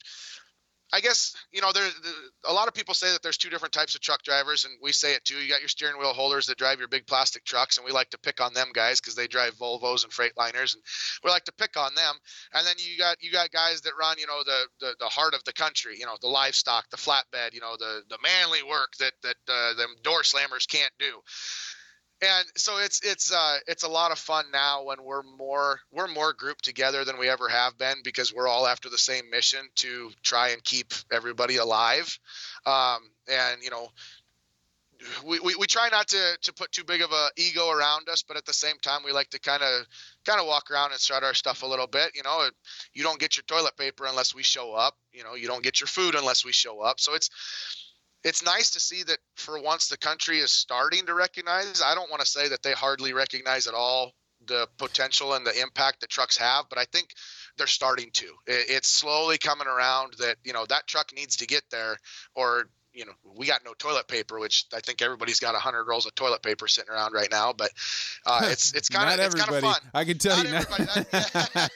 I 0.95 1.01
guess 1.01 1.35
you 1.51 1.61
know 1.61 1.73
there. 1.73 1.89
A 2.47 2.53
lot 2.53 2.69
of 2.69 2.75
people 2.75 2.95
say 2.95 3.11
that 3.11 3.21
there's 3.21 3.37
two 3.37 3.51
different 3.51 3.73
types 3.75 3.97
of 3.97 4.01
truck 4.01 4.23
drivers, 4.23 4.65
and 4.65 4.75
we 4.81 4.93
say 4.93 5.15
it 5.15 5.25
too. 5.25 5.35
You 5.35 5.49
got 5.49 5.59
your 5.59 5.69
steering 5.69 5.99
wheel 5.99 6.13
holders 6.13 6.47
that 6.47 6.57
drive 6.57 6.79
your 6.79 6.87
big 6.87 7.05
plastic 7.09 7.45
trucks, 7.45 7.77
and 7.77 7.85
we 7.85 7.91
like 7.91 8.11
to 8.11 8.19
pick 8.19 8.41
on 8.41 8.55
them 8.55 8.69
guys 8.73 9.01
because 9.01 9.17
they 9.17 9.27
drive 9.27 9.55
Volvos 9.57 10.05
and 10.05 10.13
Freightliners, 10.13 10.75
and 10.75 10.83
we 11.25 11.31
like 11.31 11.45
to 11.47 11.53
pick 11.53 11.77
on 11.77 11.97
them. 11.97 12.15
And 12.53 12.65
then 12.65 12.77
you 12.79 12.97
got 12.97 13.17
you 13.21 13.33
got 13.33 13.51
guys 13.51 13.81
that 13.81 13.95
run, 13.99 14.19
you 14.19 14.29
know, 14.29 14.45
the 14.45 14.69
the, 14.79 14.95
the 15.01 15.09
heart 15.09 15.35
of 15.35 15.43
the 15.43 15.53
country, 15.53 15.97
you 15.99 16.07
know, 16.07 16.17
the 16.21 16.29
livestock, 16.29 16.89
the 16.91 16.97
flatbed, 16.97 17.55
you 17.55 17.61
know, 17.61 17.75
the 17.77 18.03
the 18.09 18.19
manly 18.23 18.63
work 18.63 18.93
that 19.01 19.15
that 19.25 19.37
uh, 19.49 19.75
them 19.75 19.97
door 20.05 20.23
slammers 20.23 20.69
can't 20.69 20.93
do. 21.01 21.21
And 22.25 22.47
so 22.57 22.79
it's 22.79 23.01
it's 23.03 23.33
uh 23.33 23.59
it's 23.67 23.83
a 23.83 23.89
lot 23.89 24.11
of 24.13 24.19
fun 24.19 24.47
now 24.53 24.85
when 24.85 25.03
we're 25.03 25.23
more 25.23 25.81
we're 25.93 26.09
more 26.09 26.33
grouped 26.33 26.65
together 26.65 27.05
than 27.05 27.19
we 27.19 27.29
ever 27.29 27.49
have 27.49 27.77
been 27.77 27.97
because 28.03 28.33
we're 28.33 28.49
all 28.49 28.67
after 28.67 28.89
the 28.89 28.99
same 28.99 29.29
mission 29.31 29.61
to 29.77 30.11
try 30.23 30.51
and 30.51 30.65
keep 30.65 30.95
everybody 31.13 31.57
alive. 31.57 32.19
Um, 32.67 33.01
and 33.29 33.63
you 33.63 33.71
know 33.71 33.89
we, 35.25 35.41
we, 35.41 35.55
we 35.57 35.67
try 35.67 35.89
not 35.91 36.09
to, 36.09 36.39
to 36.43 36.53
put 36.53 36.73
too 36.73 36.85
big 36.85 37.03
of 37.03 37.13
a 37.13 37.29
ego 37.37 37.69
around 37.69 38.09
us, 38.09 38.23
but 38.27 38.37
at 38.37 38.47
the 38.47 38.53
same 38.53 38.77
time, 38.81 39.03
we 39.05 39.13
like 39.13 39.29
to 39.31 39.39
kind 39.39 39.63
of 39.63 39.87
kind 40.25 40.41
of 40.41 40.47
walk 40.47 40.71
around 40.71 40.93
and 40.93 41.01
strut 41.01 41.23
our 41.23 41.35
stuff 41.35 41.63
a 41.63 41.67
little 41.67 41.87
bit. 41.87 42.13
You 42.15 42.23
know, 42.23 42.49
you 42.95 43.03
don't 43.03 43.19
get 43.19 43.37
your 43.37 43.45
toilet 43.45 43.77
paper 43.77 44.07
unless 44.07 44.35
we 44.35 44.43
show 44.43 44.73
up. 44.73 44.95
You 45.13 45.25
know, 45.25 45.35
you 45.35 45.47
don't 45.47 45.63
get 45.63 45.81
your 45.81 45.89
food 45.89 46.15
unless 46.15 46.45
we 46.45 46.53
show 46.53 46.81
up. 46.81 47.01
So 47.01 47.15
it's 47.15 47.29
it's 48.25 48.45
nice 48.45 48.71
to 48.71 48.81
see 48.81 49.03
that 49.05 49.19
for 49.37 49.61
once 49.61 49.89
the 49.89 49.97
country 49.99 50.39
is 50.39 50.51
starting 50.51 51.07
to 51.07 51.15
recognize. 51.15 51.83
I 51.85 51.95
don't 51.95 52.11
want 52.11 52.21
to 52.21 52.27
say 52.27 52.49
that 52.49 52.63
they 52.63 52.73
hardly 52.73 53.13
recognize 53.13 53.67
at 53.67 53.75
all 53.75 54.13
the 54.47 54.69
potential 54.79 55.35
and 55.35 55.47
the 55.47 55.59
impact 55.61 56.01
that 56.01 56.11
trucks 56.11 56.37
have, 56.37 56.67
but 56.69 56.79
I 56.79 56.85
think 56.85 57.11
they're 57.57 57.67
starting 57.67 58.11
to. 58.15 58.27
It's 58.47 58.89
slowly 58.89 59.39
coming 59.39 59.67
around 59.67 60.15
that 60.19 60.37
you 60.45 60.53
know 60.53 60.67
that 60.67 60.87
truck 60.87 61.13
needs 61.15 61.37
to 61.37 61.47
get 61.47 61.63
there, 61.71 61.97
or 62.35 62.65
you 62.93 63.07
know 63.07 63.13
we 63.37 63.47
got 63.47 63.65
no 63.65 63.73
toilet 63.79 64.09
paper, 64.09 64.39
which 64.39 64.67
I 64.75 64.81
think 64.81 65.03
everybody's 65.03 65.41
got 65.41 65.55
a 65.55 65.59
hundred 65.59 65.85
rolls 65.85 66.07
of 66.07 66.15
toilet 66.15 66.43
paper 66.43 66.67
sitting 66.69 66.93
around 66.93 67.13
right 67.13 67.31
now. 67.31 67.53
But 67.53 67.71
uh, 68.27 68.41
it's 68.45 68.73
it's 68.75 68.89
kind 68.91 69.19
of 69.21 69.25
it's 69.27 69.35
kind 69.35 69.49
of 69.49 69.55
everybody. 69.57 69.81
fun. 69.81 69.91
I 69.95 70.05
can 70.05 70.19
tell 70.19 70.37
Not 70.45 70.47
you. 70.79 71.07
Not- 71.13 71.71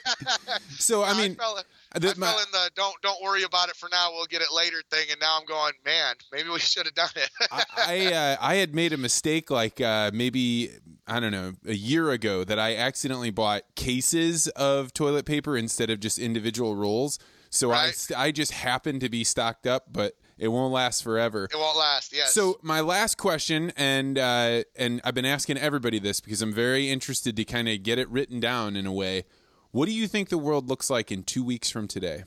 so 0.79 1.03
I 1.03 1.13
mean, 1.13 1.35
the- 1.35 1.63
I 1.93 1.99
my- 1.99 2.27
fell 2.27 2.39
in 2.39 2.45
the 2.51 2.69
don't 2.75 3.01
don't 3.01 3.21
worry 3.21 3.43
about 3.43 3.69
it 3.69 3.75
for 3.75 3.89
now. 3.91 4.11
We'll 4.13 4.25
get 4.25 4.41
it 4.41 4.49
later 4.55 4.77
thing, 4.91 5.07
and 5.11 5.19
now 5.19 5.37
I'm 5.39 5.45
going, 5.45 5.73
man, 5.85 6.15
maybe 6.31 6.49
we 6.49 6.59
should 6.59 6.85
have 6.85 6.95
done 6.95 7.09
it. 7.15 7.29
I 7.51 7.63
I, 7.77 8.13
uh, 8.13 8.37
I 8.39 8.55
had 8.55 8.75
made 8.75 8.93
a 8.93 8.97
mistake 8.97 9.49
like 9.49 9.81
uh, 9.81 10.11
maybe 10.13 10.71
I 11.07 11.19
don't 11.19 11.31
know 11.31 11.53
a 11.65 11.73
year 11.73 12.11
ago 12.11 12.43
that 12.43 12.59
I 12.59 12.75
accidentally 12.75 13.31
bought 13.31 13.63
cases 13.75 14.47
of 14.49 14.93
toilet 14.93 15.25
paper 15.25 15.57
instead 15.57 15.89
of 15.89 15.99
just 15.99 16.19
individual 16.19 16.75
rolls. 16.75 17.17
So 17.51 17.71
I 17.71 17.85
Right. 17.85 17.95
st- 17.95 18.19
I 18.19 18.31
just 18.31 18.51
happened 18.51 19.01
to 19.01 19.09
be 19.09 19.23
stocked 19.23 19.65
up, 19.65 19.85
but 19.91 20.13
it 20.37 20.49
won't 20.49 20.71
last 20.71 21.03
forever. 21.03 21.45
it 21.45 21.57
won't 21.57 21.77
last. 21.77 22.13
Yes. 22.13 22.31
So 22.31 22.59
my 22.61 22.79
last 22.81 23.17
question, 23.17 23.73
and 23.75 24.19
uh, 24.19 24.63
and 24.75 25.01
I've 25.03 25.15
been 25.15 25.25
asking 25.25 25.57
everybody 25.57 25.97
this 25.97 26.21
because 26.21 26.43
I'm 26.43 26.53
very 26.53 26.91
interested 26.91 27.35
to 27.37 27.43
kind 27.45 27.67
of 27.67 27.81
get 27.81 27.97
it 27.97 28.07
written 28.09 28.39
down 28.39 28.75
in 28.75 28.85
a 28.85 28.93
way. 28.93 29.25
What 29.71 29.85
do 29.85 29.91
you 29.93 30.07
think 30.07 30.29
the 30.29 30.37
world 30.37 30.67
looks 30.67 30.89
like 30.89 31.11
in 31.11 31.23
two 31.23 31.43
weeks 31.43 31.69
from 31.69 31.87
today? 31.87 32.23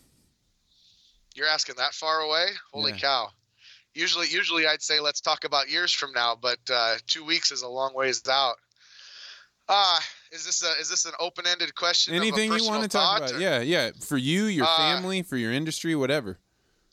You're 1.35 1.48
asking 1.48 1.76
that 1.78 1.94
far 1.94 2.20
away? 2.20 2.46
Holy 2.72 2.92
Yeah. 2.92 2.98
cow. 2.98 3.31
Usually 3.94 4.28
usually 4.28 4.66
I'd 4.66 4.83
say 4.83 5.00
let's 5.00 5.20
talk 5.20 5.44
about 5.44 5.68
years 5.68 5.92
from 5.92 6.12
now, 6.12 6.35
but 6.37 6.59
uh, 6.70 6.96
two 7.07 7.24
weeks 7.24 7.50
is 7.52 7.62
a 7.62 7.68
long 7.68 7.94
ways 7.94 8.22
out. 8.28 8.57
Uh 9.68 10.00
is 10.31 10.44
this 10.44 10.62
a 10.62 10.72
is 10.81 10.88
this 10.88 11.05
an 11.05 11.12
open 11.20 11.46
ended 11.46 11.74
question? 11.74 12.14
Anything 12.14 12.52
you 12.52 12.64
want 12.64 12.83
to 12.83 12.88
talk 12.88 13.18
about? 13.18 13.33
or- 13.33 13.40
Yeah, 13.40 13.61
yeah. 13.61 13.90
For 14.00 14.16
you, 14.16 14.44
your 14.44 14.66
Uh, 14.66 14.76
family, 14.76 15.22
for 15.22 15.37
your 15.37 15.52
industry, 15.52 15.94
whatever. 15.94 16.38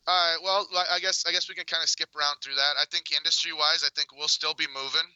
All 0.06 0.32
right. 0.34 0.42
Well, 0.42 0.68
I- 0.76 0.96
I 0.96 1.00
guess 1.00 1.24
I 1.26 1.32
guess 1.32 1.48
we 1.48 1.54
can 1.54 1.64
kind 1.64 1.82
of 1.82 1.88
skip 1.88 2.14
around 2.16 2.36
through 2.42 2.54
that. 2.56 2.74
I 2.78 2.84
think 2.86 3.12
industry 3.12 3.52
wise, 3.52 3.82
I 3.84 3.88
think 3.94 4.12
we'll 4.12 4.28
still 4.28 4.54
be 4.54 4.66
moving. 4.68 5.06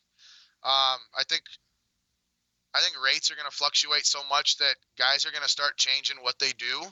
Um, 0.63 0.99
I 1.17 1.25
think 1.29 1.43
I 2.75 2.81
think 2.81 2.97
rates 3.03 3.31
are 3.31 3.37
going 3.37 3.49
to 3.49 3.57
fluctuate 3.57 4.05
so 4.05 4.21
much 4.29 4.57
that 4.59 4.75
guys 4.99 5.25
are 5.25 5.31
going 5.31 5.45
to 5.45 5.49
start 5.49 5.77
changing 5.77 6.17
what 6.23 6.39
they 6.41 6.51
do. 6.59 6.83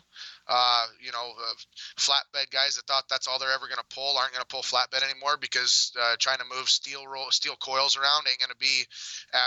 Uh, 0.47 0.87
you 1.01 1.11
know, 1.11 1.33
uh, 1.37 1.55
flatbed 1.97 2.51
guys 2.53 2.77
that 2.77 2.87
thought 2.87 3.09
that's 3.11 3.27
all 3.27 3.39
they're 3.39 3.53
ever 3.53 3.67
going 3.67 3.83
to 3.83 3.95
pull 3.95 4.17
aren't 4.17 4.33
going 4.33 4.43
to 4.43 4.47
pull 4.47 4.63
flatbed 4.63 5.03
anymore 5.03 5.37
because 5.41 5.93
uh, 6.01 6.15
trying 6.19 6.39
to 6.39 6.45
move 6.55 6.69
steel 6.69 7.07
roll 7.07 7.31
steel 7.31 7.57
coils 7.57 7.97
around 7.97 8.27
ain't 8.29 8.39
going 8.39 8.49
to 8.51 8.57
be 8.57 8.85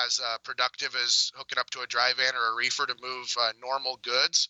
as 0.06 0.20
uh, 0.24 0.38
productive 0.44 0.96
as 1.04 1.32
hooking 1.36 1.58
up 1.60 1.70
to 1.70 1.82
a 1.82 1.88
dry 1.88 2.12
van 2.18 2.36
or 2.36 2.54
a 2.54 2.56
reefer 2.56 2.86
to 2.86 2.96
move 3.02 3.34
uh, 3.40 3.52
normal 3.62 3.98
goods. 4.04 4.50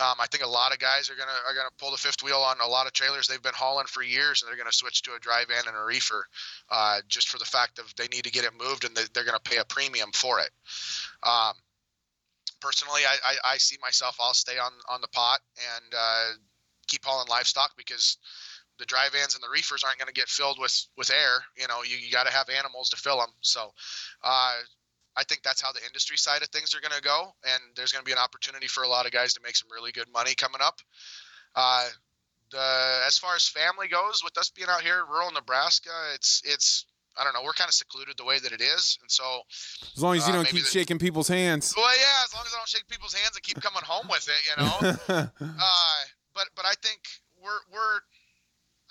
Um, 0.00 0.14
I 0.18 0.26
think 0.26 0.42
a 0.42 0.48
lot 0.48 0.72
of 0.72 0.78
guys 0.78 1.10
are 1.10 1.14
gonna 1.14 1.36
are 1.46 1.54
gonna 1.54 1.68
pull 1.78 1.90
the 1.90 1.98
fifth 1.98 2.22
wheel 2.22 2.38
on 2.38 2.56
a 2.60 2.66
lot 2.66 2.86
of 2.86 2.92
trailers 2.94 3.26
they've 3.26 3.42
been 3.42 3.52
hauling 3.54 3.86
for 3.86 4.02
years, 4.02 4.42
and 4.42 4.48
they're 4.48 4.56
gonna 4.56 4.72
switch 4.72 5.02
to 5.02 5.14
a 5.14 5.18
dry 5.18 5.44
van 5.46 5.64
and 5.66 5.76
a 5.76 5.84
reefer, 5.84 6.26
uh, 6.70 7.00
just 7.08 7.28
for 7.28 7.38
the 7.38 7.44
fact 7.44 7.78
of 7.78 7.94
they 7.96 8.08
need 8.08 8.24
to 8.24 8.30
get 8.30 8.44
it 8.44 8.52
moved 8.58 8.84
and 8.84 8.96
they, 8.96 9.02
they're 9.12 9.24
gonna 9.24 9.38
pay 9.40 9.58
a 9.58 9.64
premium 9.64 10.10
for 10.12 10.40
it. 10.40 10.50
Um, 11.22 11.52
personally, 12.60 13.02
I, 13.06 13.16
I, 13.24 13.52
I 13.52 13.56
see 13.58 13.76
myself. 13.82 14.16
I'll 14.18 14.32
stay 14.32 14.58
on 14.58 14.72
on 14.88 15.02
the 15.02 15.08
pot 15.08 15.40
and 15.76 15.94
uh, 15.94 16.30
keep 16.86 17.04
hauling 17.04 17.28
livestock 17.28 17.72
because 17.76 18.16
the 18.78 18.86
dry 18.86 19.08
vans 19.12 19.34
and 19.34 19.42
the 19.42 19.52
reefers 19.52 19.84
aren't 19.84 19.98
going 19.98 20.08
to 20.08 20.14
get 20.14 20.28
filled 20.28 20.58
with 20.58 20.86
with 20.96 21.10
air. 21.10 21.44
You 21.56 21.68
know, 21.68 21.82
you, 21.82 21.96
you 21.96 22.10
got 22.10 22.26
to 22.26 22.32
have 22.32 22.48
animals 22.48 22.88
to 22.90 22.96
fill 22.96 23.18
them. 23.18 23.30
So, 23.40 23.72
uh, 24.22 24.56
I 25.16 25.24
think 25.24 25.42
that's 25.42 25.60
how 25.60 25.72
the 25.72 25.84
industry 25.86 26.16
side 26.16 26.42
of 26.42 26.48
things 26.48 26.74
are 26.74 26.80
going 26.80 26.94
to 26.96 27.02
go, 27.02 27.34
and 27.44 27.62
there's 27.76 27.92
going 27.92 28.02
to 28.02 28.06
be 28.06 28.12
an 28.12 28.18
opportunity 28.18 28.66
for 28.66 28.82
a 28.82 28.88
lot 28.88 29.04
of 29.06 29.12
guys 29.12 29.34
to 29.34 29.40
make 29.44 29.56
some 29.56 29.68
really 29.70 29.92
good 29.92 30.06
money 30.12 30.34
coming 30.34 30.60
up. 30.62 30.80
Uh, 31.54 31.88
the 32.50 33.00
as 33.06 33.18
far 33.18 33.34
as 33.34 33.46
family 33.48 33.88
goes, 33.88 34.22
with 34.24 34.36
us 34.38 34.50
being 34.50 34.68
out 34.70 34.82
here 34.82 35.00
in 35.00 35.10
rural 35.10 35.30
Nebraska, 35.32 35.90
it's 36.14 36.42
it's 36.44 36.86
I 37.18 37.24
don't 37.24 37.34
know, 37.34 37.42
we're 37.44 37.52
kind 37.52 37.68
of 37.68 37.74
secluded 37.74 38.16
the 38.16 38.24
way 38.24 38.38
that 38.38 38.52
it 38.52 38.62
is, 38.62 38.98
and 39.02 39.10
so 39.10 39.42
As 39.96 40.02
long 40.02 40.16
as 40.16 40.26
you 40.26 40.32
uh, 40.32 40.36
don't 40.36 40.48
keep 40.48 40.62
the- 40.62 40.68
shaking 40.70 40.98
people's 40.98 41.28
hands. 41.28 41.74
well, 41.76 41.90
yeah, 41.94 42.24
as 42.24 42.32
long 42.34 42.44
as 42.46 42.54
I 42.54 42.58
don't 42.58 42.68
shake 42.68 42.88
people's 42.88 43.12
hands 43.12 43.32
and 43.34 43.42
keep 43.42 43.60
coming 43.60 43.82
home 43.84 44.06
with 44.08 44.28
it, 44.28 44.40
you 44.48 44.64
know. 44.64 45.28
uh, 45.58 45.98
but 46.34 46.48
but 46.56 46.64
I 46.64 46.72
think 46.82 47.00
we're 47.42 47.60
we're 47.70 48.00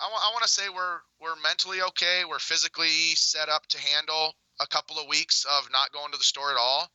I 0.00 0.30
want 0.32 0.42
to 0.42 0.48
say 0.48 0.68
we're 0.68 0.98
we're 1.20 1.40
mentally 1.42 1.82
okay. 1.82 2.22
We're 2.28 2.38
physically 2.40 3.14
set 3.14 3.48
up 3.48 3.66
to 3.68 3.78
handle 3.78 4.34
a 4.60 4.66
couple 4.66 4.98
of 4.98 5.08
weeks 5.08 5.44
of 5.44 5.68
not 5.72 5.92
going 5.92 6.12
to 6.12 6.18
the 6.18 6.24
store 6.24 6.50
at 6.50 6.58
all. 6.58 6.90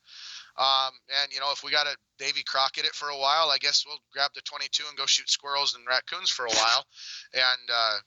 Um, 0.58 0.92
and 1.22 1.32
you 1.32 1.40
know, 1.40 1.52
if 1.52 1.64
we 1.64 1.72
got 1.72 1.86
to 1.86 1.96
Davy 2.18 2.44
Crockett 2.44 2.86
it 2.86 2.96
for 2.96 3.10
a 3.10 3.18
while, 3.18 3.50
I 3.50 3.58
guess 3.60 3.86
we'll 3.86 4.02
grab 4.12 4.32
the 4.34 4.42
22 4.42 4.84
and 4.90 4.98
go 4.98 5.06
shoot 5.06 5.30
squirrels 5.30 5.76
and 5.76 5.86
raccoons 5.88 6.32
for 6.32 6.46
a 6.46 6.52
while, 6.52 6.86
and 7.34 7.70
uh, 7.72 7.98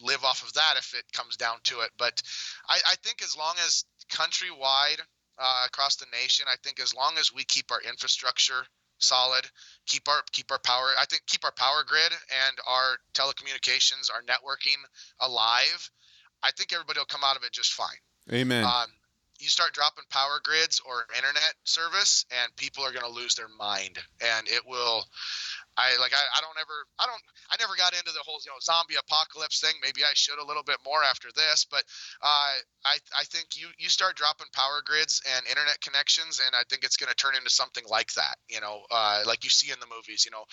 live 0.00 0.24
off 0.24 0.42
of 0.42 0.52
that 0.54 0.74
if 0.78 0.94
it 0.94 1.04
comes 1.12 1.36
down 1.36 1.58
to 1.64 1.80
it. 1.80 1.90
But 1.96 2.20
I, 2.68 2.78
I 2.90 2.94
think 3.04 3.22
as 3.22 3.36
long 3.36 3.54
as 3.64 3.84
countrywide 4.10 5.00
uh, 5.38 5.62
across 5.66 5.96
the 5.96 6.06
nation, 6.12 6.46
I 6.48 6.56
think 6.64 6.80
as 6.80 6.94
long 6.94 7.18
as 7.18 7.32
we 7.32 7.44
keep 7.44 7.70
our 7.70 7.80
infrastructure 7.80 8.66
solid, 8.98 9.44
keep 9.86 10.08
our 10.08 10.22
keep 10.32 10.50
our 10.50 10.58
power. 10.58 10.90
I 10.98 11.04
think 11.06 11.22
keep 11.26 11.44
our 11.44 11.52
power 11.52 11.84
grid 11.86 12.12
and 12.12 12.56
our 12.66 12.96
telecommunications, 13.14 14.10
our 14.12 14.22
networking 14.22 14.82
alive. 15.20 15.90
I 16.42 16.50
think 16.52 16.72
everybody 16.72 16.98
will 16.98 17.06
come 17.06 17.24
out 17.24 17.36
of 17.36 17.44
it 17.44 17.52
just 17.52 17.72
fine. 17.72 18.00
Amen. 18.32 18.64
Um, 18.64 18.86
you 19.40 19.48
start 19.48 19.72
dropping 19.74 20.04
power 20.10 20.40
grids 20.42 20.80
or 20.86 21.04
internet 21.14 21.54
service, 21.64 22.24
and 22.30 22.56
people 22.56 22.84
are 22.84 22.92
going 22.92 23.04
to 23.04 23.12
lose 23.12 23.34
their 23.34 23.48
mind, 23.58 23.98
and 24.20 24.48
it 24.48 24.62
will. 24.66 25.04
I 25.76 25.96
like. 26.00 26.12
I, 26.14 26.24
I 26.36 26.40
don't 26.40 26.56
ever. 26.58 26.86
I 26.98 27.04
don't. 27.04 27.20
I 27.50 27.56
never 27.60 27.76
got 27.76 27.92
into 27.92 28.12
the 28.12 28.24
whole 28.24 28.40
you 28.44 28.50
know 28.50 28.56
zombie 28.62 28.96
apocalypse 28.96 29.60
thing. 29.60 29.74
Maybe 29.82 30.02
I 30.04 30.14
should 30.14 30.38
a 30.38 30.46
little 30.46 30.62
bit 30.62 30.78
more 30.84 31.04
after 31.04 31.28
this, 31.36 31.66
but 31.70 31.84
uh, 32.22 32.56
I 32.84 32.96
I 33.14 33.24
think 33.24 33.56
you 33.56 33.68
you 33.78 33.90
start 33.90 34.16
dropping 34.16 34.46
power 34.54 34.80
grids 34.84 35.20
and 35.36 35.46
internet 35.46 35.80
connections, 35.82 36.40
and 36.44 36.56
I 36.56 36.62
think 36.70 36.82
it's 36.82 36.96
going 36.96 37.10
to 37.10 37.16
turn 37.16 37.36
into 37.36 37.50
something 37.50 37.84
like 37.88 38.12
that. 38.14 38.36
You 38.48 38.62
know, 38.62 38.82
uh, 38.90 39.22
like 39.26 39.44
you 39.44 39.50
see 39.50 39.70
in 39.70 39.78
the 39.80 39.94
movies. 39.94 40.24
You 40.24 40.30
know, 40.30 40.44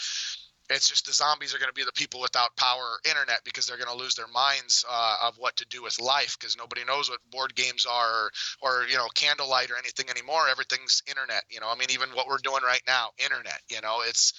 it's 0.69 0.87
just 0.89 1.05
the 1.05 1.13
zombies 1.13 1.53
are 1.53 1.59
going 1.59 1.69
to 1.69 1.73
be 1.73 1.83
the 1.83 1.91
people 1.91 2.21
without 2.21 2.55
power 2.55 2.81
or 2.81 3.09
internet 3.09 3.41
because 3.43 3.67
they're 3.67 3.77
going 3.77 3.89
to 3.89 4.01
lose 4.01 4.15
their 4.15 4.27
minds 4.27 4.85
uh, 4.89 5.17
of 5.23 5.35
what 5.37 5.55
to 5.57 5.65
do 5.65 5.83
with 5.83 5.99
life 5.99 6.37
because 6.39 6.57
nobody 6.57 6.83
knows 6.85 7.09
what 7.09 7.19
board 7.31 7.53
games 7.55 7.85
are 7.85 8.09
or, 8.11 8.31
or 8.61 8.87
you 8.87 8.95
know 8.95 9.07
candlelight 9.13 9.69
or 9.71 9.77
anything 9.77 10.09
anymore 10.09 10.47
everything's 10.49 11.03
internet 11.07 11.43
you 11.49 11.59
know 11.59 11.67
i 11.69 11.75
mean 11.75 11.89
even 11.91 12.09
what 12.09 12.27
we're 12.27 12.37
doing 12.37 12.61
right 12.63 12.81
now 12.87 13.09
internet 13.17 13.59
you 13.69 13.81
know 13.81 13.99
it's 14.07 14.33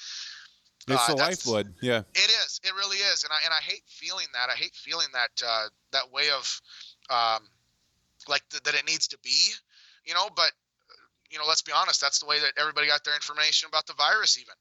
It's 0.88 1.08
Uh, 1.08 1.14
the 1.14 1.16
lifeblood. 1.16 1.74
Yeah. 1.80 2.02
It 2.14 2.30
is. 2.44 2.60
It 2.62 2.74
really 2.74 2.98
is, 2.98 3.24
and 3.24 3.32
I 3.32 3.38
and 3.44 3.54
I 3.54 3.62
hate 3.62 3.82
feeling 3.86 4.26
that. 4.34 4.50
I 4.50 4.54
hate 4.54 4.74
feeling 4.74 5.08
that 5.14 5.42
uh, 5.44 5.68
that 5.92 6.12
way 6.12 6.28
of 6.30 6.60
um, 7.08 7.48
like 8.28 8.42
th- 8.50 8.62
that 8.64 8.74
it 8.74 8.86
needs 8.86 9.08
to 9.08 9.18
be, 9.22 9.52
you 10.04 10.12
know. 10.12 10.28
But 10.36 10.52
you 11.30 11.38
know, 11.38 11.46
let's 11.48 11.62
be 11.62 11.72
honest. 11.72 12.00
That's 12.00 12.18
the 12.18 12.26
way 12.26 12.38
that 12.40 12.52
everybody 12.58 12.86
got 12.86 13.02
their 13.02 13.14
information 13.14 13.66
about 13.68 13.86
the 13.86 13.94
virus. 13.94 14.38
Even 14.38 14.54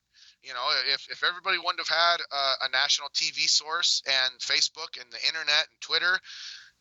you 0.44 0.54
know, 0.54 0.66
if 0.94 1.08
if 1.10 1.24
everybody 1.24 1.58
wouldn't 1.58 1.80
have 1.80 1.88
had 1.88 2.18
uh, 2.32 2.56
a 2.64 2.70
national 2.72 3.10
TV 3.10 3.50
source 3.50 4.02
and 4.06 4.40
Facebook 4.40 5.00
and 5.02 5.10
the 5.12 5.26
internet 5.28 5.68
and 5.72 5.80
Twitter, 5.82 6.20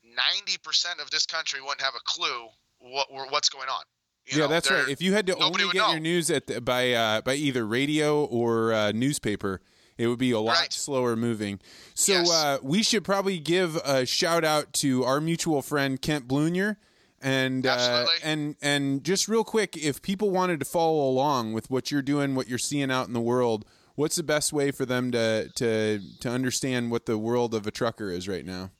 ninety 0.04 0.58
percent 0.62 1.00
of 1.00 1.10
this 1.10 1.26
country 1.26 1.60
wouldn't 1.60 1.80
have 1.80 1.94
a 1.94 2.00
clue 2.04 2.48
what 2.80 3.08
what's 3.30 3.48
going 3.48 3.68
on. 3.68 3.82
You 4.26 4.38
yeah, 4.38 4.44
know, 4.44 4.48
that's 4.50 4.70
right. 4.70 4.88
If 4.88 5.02
you 5.02 5.12
had 5.14 5.26
to 5.26 5.36
only 5.36 5.64
get 5.66 5.74
know. 5.74 5.90
your 5.92 6.00
news 6.00 6.30
at 6.30 6.46
the, 6.46 6.60
by 6.60 6.92
uh, 6.92 7.20
by 7.22 7.34
either 7.34 7.66
radio 7.66 8.24
or 8.24 8.72
uh, 8.72 8.92
newspaper, 8.92 9.60
it 9.98 10.06
would 10.06 10.18
be 10.18 10.30
a 10.30 10.38
lot 10.38 10.58
Right. 10.58 10.72
slower 10.72 11.16
moving. 11.16 11.60
So 11.94 12.12
Yes. 12.12 12.30
uh, 12.30 12.58
we 12.62 12.82
should 12.82 13.04
probably 13.04 13.38
give 13.40 13.76
a 13.76 14.06
shout 14.06 14.44
out 14.44 14.72
to 14.74 15.04
our 15.04 15.20
mutual 15.20 15.60
friend 15.62 16.00
Kent 16.00 16.28
Blunier. 16.28 16.76
And 17.22 17.66
uh, 17.66 18.06
and 18.24 18.56
and 18.60 19.04
just 19.04 19.28
real 19.28 19.44
quick, 19.44 19.76
if 19.76 20.02
people 20.02 20.30
wanted 20.30 20.58
to 20.58 20.66
follow 20.66 21.08
along 21.08 21.52
with 21.52 21.70
what 21.70 21.92
you're 21.92 22.02
doing, 22.02 22.34
what 22.34 22.48
you're 22.48 22.58
seeing 22.58 22.90
out 22.90 23.06
in 23.06 23.12
the 23.12 23.20
world, 23.20 23.64
what's 23.94 24.16
the 24.16 24.24
best 24.24 24.52
way 24.52 24.72
for 24.72 24.84
them 24.84 25.12
to 25.12 25.48
to 25.54 26.00
to 26.20 26.28
understand 26.28 26.90
what 26.90 27.06
the 27.06 27.16
world 27.16 27.54
of 27.54 27.66
a 27.66 27.70
trucker 27.70 28.10
is 28.10 28.26
right 28.26 28.44
now? 28.44 28.70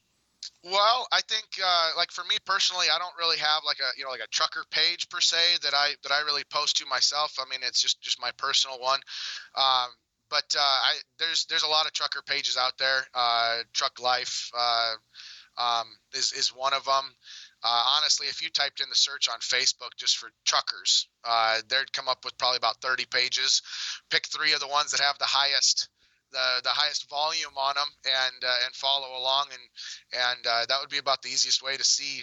Well, 0.64 1.07
I 1.12 1.20
think 1.28 1.44
uh, 1.64 1.90
like 1.96 2.11
for 2.11 2.24
me 2.24 2.37
personally, 2.44 2.87
I 2.92 2.98
don't 2.98 3.14
really 3.18 3.38
have 3.38 3.62
like 3.64 3.78
a 3.78 3.96
you 3.96 4.05
know 4.05 4.11
like 4.11 4.20
a 4.20 4.28
trucker 4.28 4.64
page 4.70 5.09
per 5.09 5.20
se 5.20 5.59
that 5.62 5.74
I 5.74 5.94
that 6.02 6.12
I 6.12 6.20
really 6.22 6.44
post 6.50 6.76
to 6.78 6.87
myself. 6.87 7.37
I 7.38 7.48
mean, 7.48 7.61
it's 7.62 7.81
just 7.81 8.00
just 8.00 8.20
my 8.20 8.31
personal 8.37 8.81
one. 8.81 9.00
Um, 9.55 9.90
but 10.31 10.55
uh, 10.57 10.61
I 10.61 10.94
there's 11.18 11.46
there's 11.46 11.62
a 11.62 11.68
lot 11.68 11.87
of 11.87 11.92
trucker 11.92 12.22
pages 12.26 12.57
out 12.57 12.78
there. 12.78 13.07
Uh, 13.14 13.62
Truck 13.72 14.00
Life 14.00 14.50
uh, 14.57 14.94
um, 15.59 15.87
is 16.14 16.33
is 16.33 16.48
one 16.48 16.72
of 16.74 16.85
them. 16.85 17.05
Uh, 17.64 17.85
honestly, 17.96 18.27
if 18.27 18.42
you 18.42 18.51
typed 18.51 18.81
in 18.81 18.88
the 18.88 18.96
search 18.96 19.29
on 19.29 19.38
Facebook 19.38 19.94
just 19.96 20.18
for 20.18 20.31
truckers, 20.44 21.07
uh, 21.25 21.61
there'd 21.68 21.92
come 21.92 22.09
up 22.09 22.25
with 22.25 22.37
probably 22.38 22.57
about 22.57 22.81
30 22.81 23.05
pages. 23.07 23.62
Pick 24.11 24.27
three 24.27 24.53
of 24.53 24.61
the 24.61 24.68
ones 24.68 24.90
that 24.90 25.01
have 25.01 25.18
the 25.18 25.25
highest 25.25 25.88
the 26.33 26.61
the 26.64 26.70
highest 26.70 27.09
volume 27.09 27.57
on 27.57 27.75
them 27.75 27.88
and 28.07 28.44
uh, 28.44 28.57
and 28.64 28.75
follow 28.75 29.18
along 29.18 29.46
and 29.53 30.22
and 30.29 30.46
uh, 30.46 30.66
that 30.66 30.81
would 30.81 30.90
be 30.90 30.98
about 30.98 31.22
the 31.22 31.29
easiest 31.29 31.62
way 31.62 31.77
to 31.77 31.85
see 31.85 32.22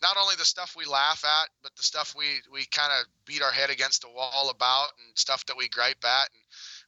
not 0.00 0.16
only 0.16 0.34
the 0.36 0.44
stuff 0.44 0.74
we 0.76 0.84
laugh 0.84 1.24
at 1.24 1.48
but 1.62 1.74
the 1.76 1.82
stuff 1.82 2.14
we 2.16 2.40
we 2.52 2.64
kind 2.66 2.92
of 2.92 3.06
beat 3.26 3.42
our 3.42 3.50
head 3.50 3.68
against 3.68 4.02
the 4.02 4.08
wall 4.08 4.50
about 4.50 4.88
and 5.04 5.18
stuff 5.18 5.44
that 5.46 5.56
we 5.56 5.68
gripe 5.68 6.04
at 6.04 6.30
and 6.30 6.42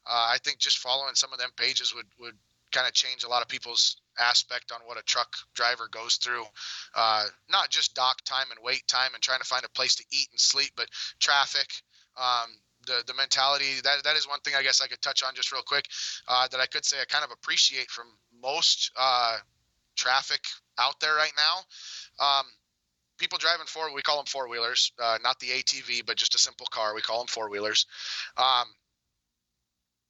uh, 0.07 0.31
I 0.31 0.39
think 0.43 0.59
just 0.59 0.79
following 0.79 1.15
some 1.15 1.33
of 1.33 1.39
them 1.39 1.51
pages 1.57 1.95
would 1.95 2.07
would 2.21 2.37
kind 2.73 2.87
of 2.87 2.93
change 2.93 3.25
a 3.25 3.29
lot 3.29 3.43
of 3.43 3.49
people's 3.49 3.97
aspect 4.19 4.73
on 4.73 4.81
what 4.87 4.99
a 4.99 5.03
truck 5.03 5.29
driver 5.55 5.89
goes 5.91 6.17
through 6.17 6.45
uh, 6.95 7.25
not 7.51 7.71
just 7.71 7.95
dock 7.95 8.23
time 8.25 8.47
and 8.51 8.61
wait 8.63 8.87
time 8.87 9.11
and 9.15 9.23
trying 9.23 9.41
to 9.41 9.47
find 9.47 9.65
a 9.65 9.71
place 9.71 9.95
to 9.95 10.05
eat 10.11 10.29
and 10.31 10.41
sleep 10.41 10.71
but 10.77 10.87
traffic 11.21 11.69
um, 12.17 12.51
the 12.87 13.03
the 13.07 13.15
mentality 13.15 13.81
that 13.85 14.03
that 14.05 14.17
is 14.17 14.27
one 14.29 14.41
thing 14.41 14.55
I 14.57 14.63
guess 14.63 14.81
I 14.81 14.87
could 14.87 15.03
touch 15.03 15.23
on 15.23 15.35
just 15.35 15.53
real 15.53 15.63
quick 15.63 15.87
uh, 16.29 16.49
that 16.49 16.61
I 16.61 16.67
could 16.67 16.85
say 16.85 16.99
I 17.01 17.05
kind 17.05 17.25
of 17.25 17.31
appreciate 17.31 17.91
from 17.91 18.07
most 18.43 18.91
uh, 18.99 19.37
traffic 19.97 20.41
out 20.79 20.99
there 21.01 21.15
right 21.15 21.33
now. 21.37 22.25
Um, 22.25 22.47
people 23.19 23.39
driving 23.39 23.67
four, 23.67 23.93
we 23.95 24.03
call 24.03 24.17
them 24.17 24.27
four 24.27 24.49
wheelers, 24.49 24.93
uh, 25.01 25.19
not 25.23 25.39
the 25.41 25.49
ATV, 25.49 26.07
but 26.07 26.17
just 26.17 26.35
a 26.35 26.39
simple 26.39 26.67
car. 26.71 26.95
We 26.95 27.03
call 27.03 27.19
them 27.19 27.27
four 27.27 27.51
wheelers. 27.51 27.87
Um, 28.37 28.65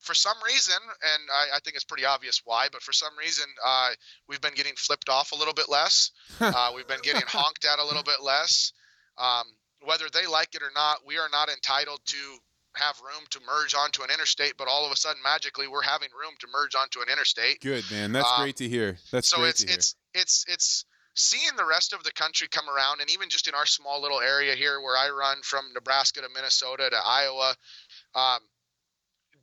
for 0.00 0.14
some 0.14 0.36
reason, 0.44 0.76
and 1.14 1.22
I, 1.32 1.56
I 1.56 1.58
think 1.60 1.76
it's 1.76 1.84
pretty 1.84 2.04
obvious 2.04 2.42
why, 2.44 2.68
but 2.72 2.82
for 2.82 2.92
some 2.92 3.16
reason, 3.18 3.44
uh, 3.64 3.90
we've 4.28 4.40
been 4.40 4.54
getting 4.54 4.74
flipped 4.76 5.08
off 5.08 5.32
a 5.32 5.36
little 5.36 5.54
bit 5.54 5.68
less. 5.68 6.10
uh, 6.40 6.72
we've 6.74 6.88
been 6.88 7.02
getting 7.02 7.22
honked 7.26 7.64
at 7.64 7.78
a 7.78 7.84
little 7.84 8.02
bit 8.02 8.22
less. 8.22 8.72
Um, 9.18 9.44
whether 9.84 10.06
they 10.12 10.26
like 10.26 10.54
it 10.54 10.62
or 10.62 10.70
not, 10.74 10.98
we 11.06 11.18
are 11.18 11.28
not 11.30 11.48
entitled 11.48 12.00
to 12.06 12.16
have 12.76 12.94
room 13.00 13.24
to 13.30 13.40
merge 13.46 13.74
onto 13.74 14.02
an 14.02 14.10
interstate, 14.12 14.54
but 14.56 14.68
all 14.68 14.86
of 14.86 14.92
a 14.92 14.96
sudden, 14.96 15.20
magically, 15.22 15.68
we're 15.68 15.82
having 15.82 16.08
room 16.18 16.34
to 16.40 16.46
merge 16.52 16.74
onto 16.74 17.00
an 17.00 17.08
interstate. 17.12 17.60
Good 17.60 17.84
man, 17.90 18.12
that's 18.12 18.28
Um, 18.28 18.42
great 18.42 18.56
to 18.56 18.68
hear. 18.68 18.98
That's 19.10 19.28
so 19.28 19.38
great 19.38 19.50
it's 19.50 19.60
to 19.62 19.66
hear. 19.66 19.74
it's 19.76 19.94
it's 20.14 20.44
it's 20.48 20.84
seeing 21.14 21.56
the 21.56 21.64
rest 21.64 21.92
of 21.92 22.04
the 22.04 22.12
country 22.12 22.46
come 22.48 22.68
around, 22.70 23.00
and 23.00 23.10
even 23.10 23.28
just 23.28 23.48
in 23.48 23.54
our 23.54 23.66
small 23.66 24.00
little 24.00 24.20
area 24.20 24.54
here, 24.54 24.80
where 24.80 24.96
I 24.96 25.10
run 25.10 25.42
from 25.42 25.64
Nebraska 25.74 26.20
to 26.22 26.28
Minnesota 26.34 26.88
to 26.88 26.96
Iowa, 27.04 27.56
um, 28.14 28.38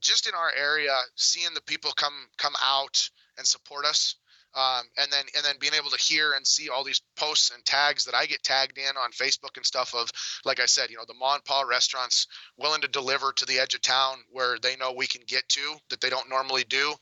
just 0.02 0.28
in 0.28 0.34
our 0.34 0.52
area, 0.56 0.96
seeing 1.16 1.54
the 1.54 1.62
people 1.62 1.92
come 1.92 2.28
come 2.38 2.56
out 2.64 3.10
and 3.38 3.46
support 3.46 3.86
us. 3.86 4.16
Um, 4.56 4.86
and 4.98 5.12
then 5.12 5.26
and 5.36 5.46
then 5.46 5.56
being 5.60 5.74
able 5.76 5.92
to 5.92 6.02
hear 6.02 6.32
and 6.34 6.48
see 6.48 6.70
all 6.70 6.84
these 6.84 7.02
posts 7.16 7.52
and 7.52 7.64
tags 7.64 8.06
that 8.06 8.16
I 8.16 8.26
get 8.26 8.42
tagged 8.42 8.78
in 8.80 8.98
on 8.98 9.12
Facebook 9.12 9.56
and 9.56 9.66
stuff 9.66 9.94
of, 9.94 10.10
like 10.46 10.60
I 10.60 10.66
said, 10.66 10.90
you 10.90 10.98
know, 10.98 11.04
the 11.08 11.14
Ma 11.14 11.36
and 11.36 11.46
Pa 11.46 11.62
restaurants 11.62 12.26
willing 12.58 12.82
to 12.82 12.88
deliver 12.88 13.32
to 13.34 13.46
the 13.46 13.60
edge 13.60 13.76
of 13.76 13.82
town 13.82 14.18
where 14.32 14.58
they 14.58 14.76
know 14.76 14.94
we 14.94 15.06
can 15.06 15.22
get 15.28 15.48
to 15.50 15.76
that 15.90 16.02
they 16.02 16.10
don't 16.10 16.30
normally 16.30 16.64
do. 16.64 16.96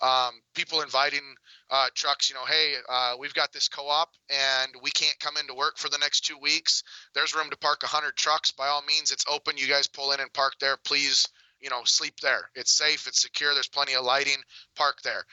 Um, 0.00 0.42
people 0.54 0.82
inviting 0.82 1.34
uh, 1.70 1.88
trucks, 1.94 2.28
you 2.28 2.34
know, 2.34 2.44
hey, 2.44 2.74
uh, 2.88 3.14
we've 3.18 3.34
got 3.34 3.52
this 3.52 3.68
co-op 3.68 4.10
and 4.28 4.72
we 4.82 4.90
can't 4.90 5.18
come 5.20 5.36
into 5.36 5.54
work 5.54 5.78
for 5.78 5.88
the 5.88 5.98
next 5.98 6.20
two 6.20 6.36
weeks. 6.38 6.82
There's 7.14 7.34
room 7.34 7.50
to 7.50 7.56
park 7.56 7.82
100 7.82 8.16
trucks. 8.16 8.50
By 8.50 8.68
all 8.68 8.82
means, 8.82 9.10
it's 9.10 9.24
open. 9.28 9.56
You 9.56 9.68
guys 9.68 9.86
pull 9.86 10.12
in 10.12 10.20
and 10.20 10.32
park 10.32 10.54
there. 10.60 10.76
Please, 10.84 11.26
you 11.62 11.70
know, 11.70 11.82
sleep 11.84 12.14
there. 12.20 12.50
It's 12.54 12.72
safe. 12.72 13.06
It's 13.06 13.22
secure. 13.22 13.54
There's 13.54 13.68
plenty 13.68 13.94
of 13.94 14.04
lighting. 14.04 14.38
Park 14.76 15.00
there. 15.02 15.24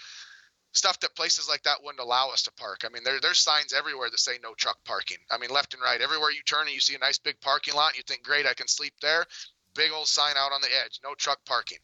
Stuff 0.71 0.99
that 0.99 1.15
places 1.15 1.49
like 1.49 1.63
that 1.63 1.77
wouldn't 1.83 1.99
allow 1.99 2.29
us 2.29 2.43
to 2.43 2.51
park. 2.53 2.83
I 2.85 2.89
mean, 2.89 3.03
there, 3.03 3.19
there's 3.19 3.39
signs 3.39 3.73
everywhere 3.73 4.09
that 4.11 4.19
say 4.19 4.33
no 4.43 4.53
truck 4.53 4.77
parking. 4.85 5.17
I 5.31 5.39
mean, 5.39 5.49
left 5.49 5.73
and 5.73 5.81
right, 5.81 5.99
everywhere 5.99 6.31
you 6.31 6.41
turn 6.45 6.67
and 6.67 6.73
you 6.73 6.79
see 6.79 6.95
a 6.95 6.99
nice 6.99 7.17
big 7.17 7.41
parking 7.41 7.73
lot, 7.73 7.97
you 7.97 8.03
think, 8.07 8.23
great, 8.23 8.45
I 8.45 8.53
can 8.53 8.67
sleep 8.67 8.93
there. 9.01 9.25
Big 9.73 9.91
old 9.91 10.07
sign 10.07 10.35
out 10.37 10.51
on 10.51 10.61
the 10.61 10.67
edge, 10.67 10.99
no 11.03 11.15
truck 11.15 11.39
parking. 11.45 11.79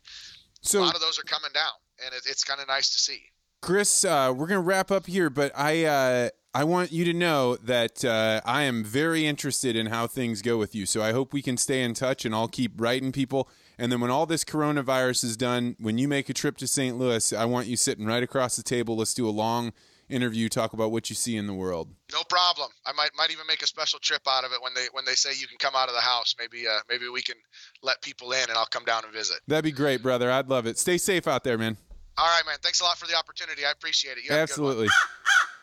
so 0.61 0.79
a 0.79 0.81
lot 0.81 0.95
of 0.95 1.01
those 1.01 1.17
are 1.17 1.23
coming 1.23 1.51
down, 1.53 1.73
and 2.05 2.13
it, 2.13 2.21
it's 2.27 2.43
kind 2.43 2.61
of 2.61 2.67
nice 2.67 2.91
to 2.91 2.99
see. 2.99 3.21
Chris, 3.61 4.05
uh, 4.05 4.31
we're 4.35 4.47
gonna 4.47 4.61
wrap 4.61 4.91
up 4.91 5.07
here, 5.07 5.29
but 5.31 5.51
I 5.55 5.85
uh, 5.85 6.29
I 6.53 6.63
want 6.63 6.91
you 6.91 7.03
to 7.05 7.13
know 7.13 7.57
that 7.57 8.05
uh, 8.05 8.39
I 8.45 8.63
am 8.63 8.83
very 8.83 9.25
interested 9.25 9.75
in 9.75 9.87
how 9.87 10.07
things 10.07 10.41
go 10.41 10.57
with 10.57 10.75
you. 10.75 10.85
So 10.85 11.01
I 11.01 11.11
hope 11.11 11.33
we 11.33 11.41
can 11.41 11.57
stay 11.57 11.83
in 11.83 11.93
touch, 11.93 12.25
and 12.25 12.35
I'll 12.35 12.47
keep 12.47 12.79
writing 12.79 13.11
people. 13.11 13.49
And 13.77 13.91
then 13.91 13.99
when 13.99 14.11
all 14.11 14.25
this 14.25 14.43
coronavirus 14.43 15.23
is 15.23 15.37
done, 15.37 15.75
when 15.79 15.97
you 15.97 16.07
make 16.07 16.29
a 16.29 16.33
trip 16.33 16.57
to 16.57 16.67
St. 16.67 16.97
Louis, 16.97 17.33
I 17.33 17.45
want 17.45 17.67
you 17.67 17.75
sitting 17.77 18.05
right 18.05 18.23
across 18.23 18.55
the 18.55 18.63
table. 18.63 18.97
Let's 18.97 19.13
do 19.13 19.27
a 19.27 19.31
long 19.31 19.73
interview, 20.09 20.49
talk 20.49 20.73
about 20.73 20.91
what 20.91 21.09
you 21.09 21.15
see 21.15 21.35
in 21.35 21.47
the 21.47 21.53
world. 21.53 21.89
No 22.13 22.21
problem. 22.29 22.69
I 22.85 22.93
might 22.93 23.09
might 23.17 23.31
even 23.31 23.47
make 23.47 23.61
a 23.61 23.67
special 23.67 23.99
trip 23.99 24.21
out 24.27 24.43
of 24.43 24.51
it 24.51 24.61
when 24.61 24.73
they 24.73 24.87
when 24.91 25.05
they 25.05 25.15
say 25.15 25.31
you 25.37 25.47
can 25.47 25.57
come 25.57 25.75
out 25.75 25.89
of 25.89 25.95
the 25.95 26.01
house. 26.01 26.35
Maybe 26.39 26.67
uh, 26.67 26.79
maybe 26.89 27.09
we 27.09 27.21
can 27.21 27.35
let 27.81 28.01
people 28.01 28.31
in, 28.31 28.43
and 28.43 28.57
I'll 28.57 28.65
come 28.65 28.85
down 28.85 29.03
and 29.03 29.13
visit. 29.13 29.39
That'd 29.47 29.63
be 29.63 29.71
great, 29.71 30.01
brother. 30.01 30.31
I'd 30.31 30.49
love 30.49 30.67
it. 30.67 30.77
Stay 30.77 30.97
safe 30.97 31.27
out 31.27 31.43
there, 31.43 31.57
man. 31.57 31.77
All 32.17 32.27
right, 32.27 32.45
man. 32.45 32.57
Thanks 32.61 32.79
a 32.81 32.83
lot 32.83 32.97
for 32.97 33.07
the 33.07 33.15
opportunity. 33.15 33.65
I 33.65 33.71
appreciate 33.71 34.17
it. 34.17 34.23
You 34.23 34.31
have 34.31 34.49
a 34.49 34.53
good 34.53 34.61
one. 34.61 34.71
Absolutely. 34.71 34.87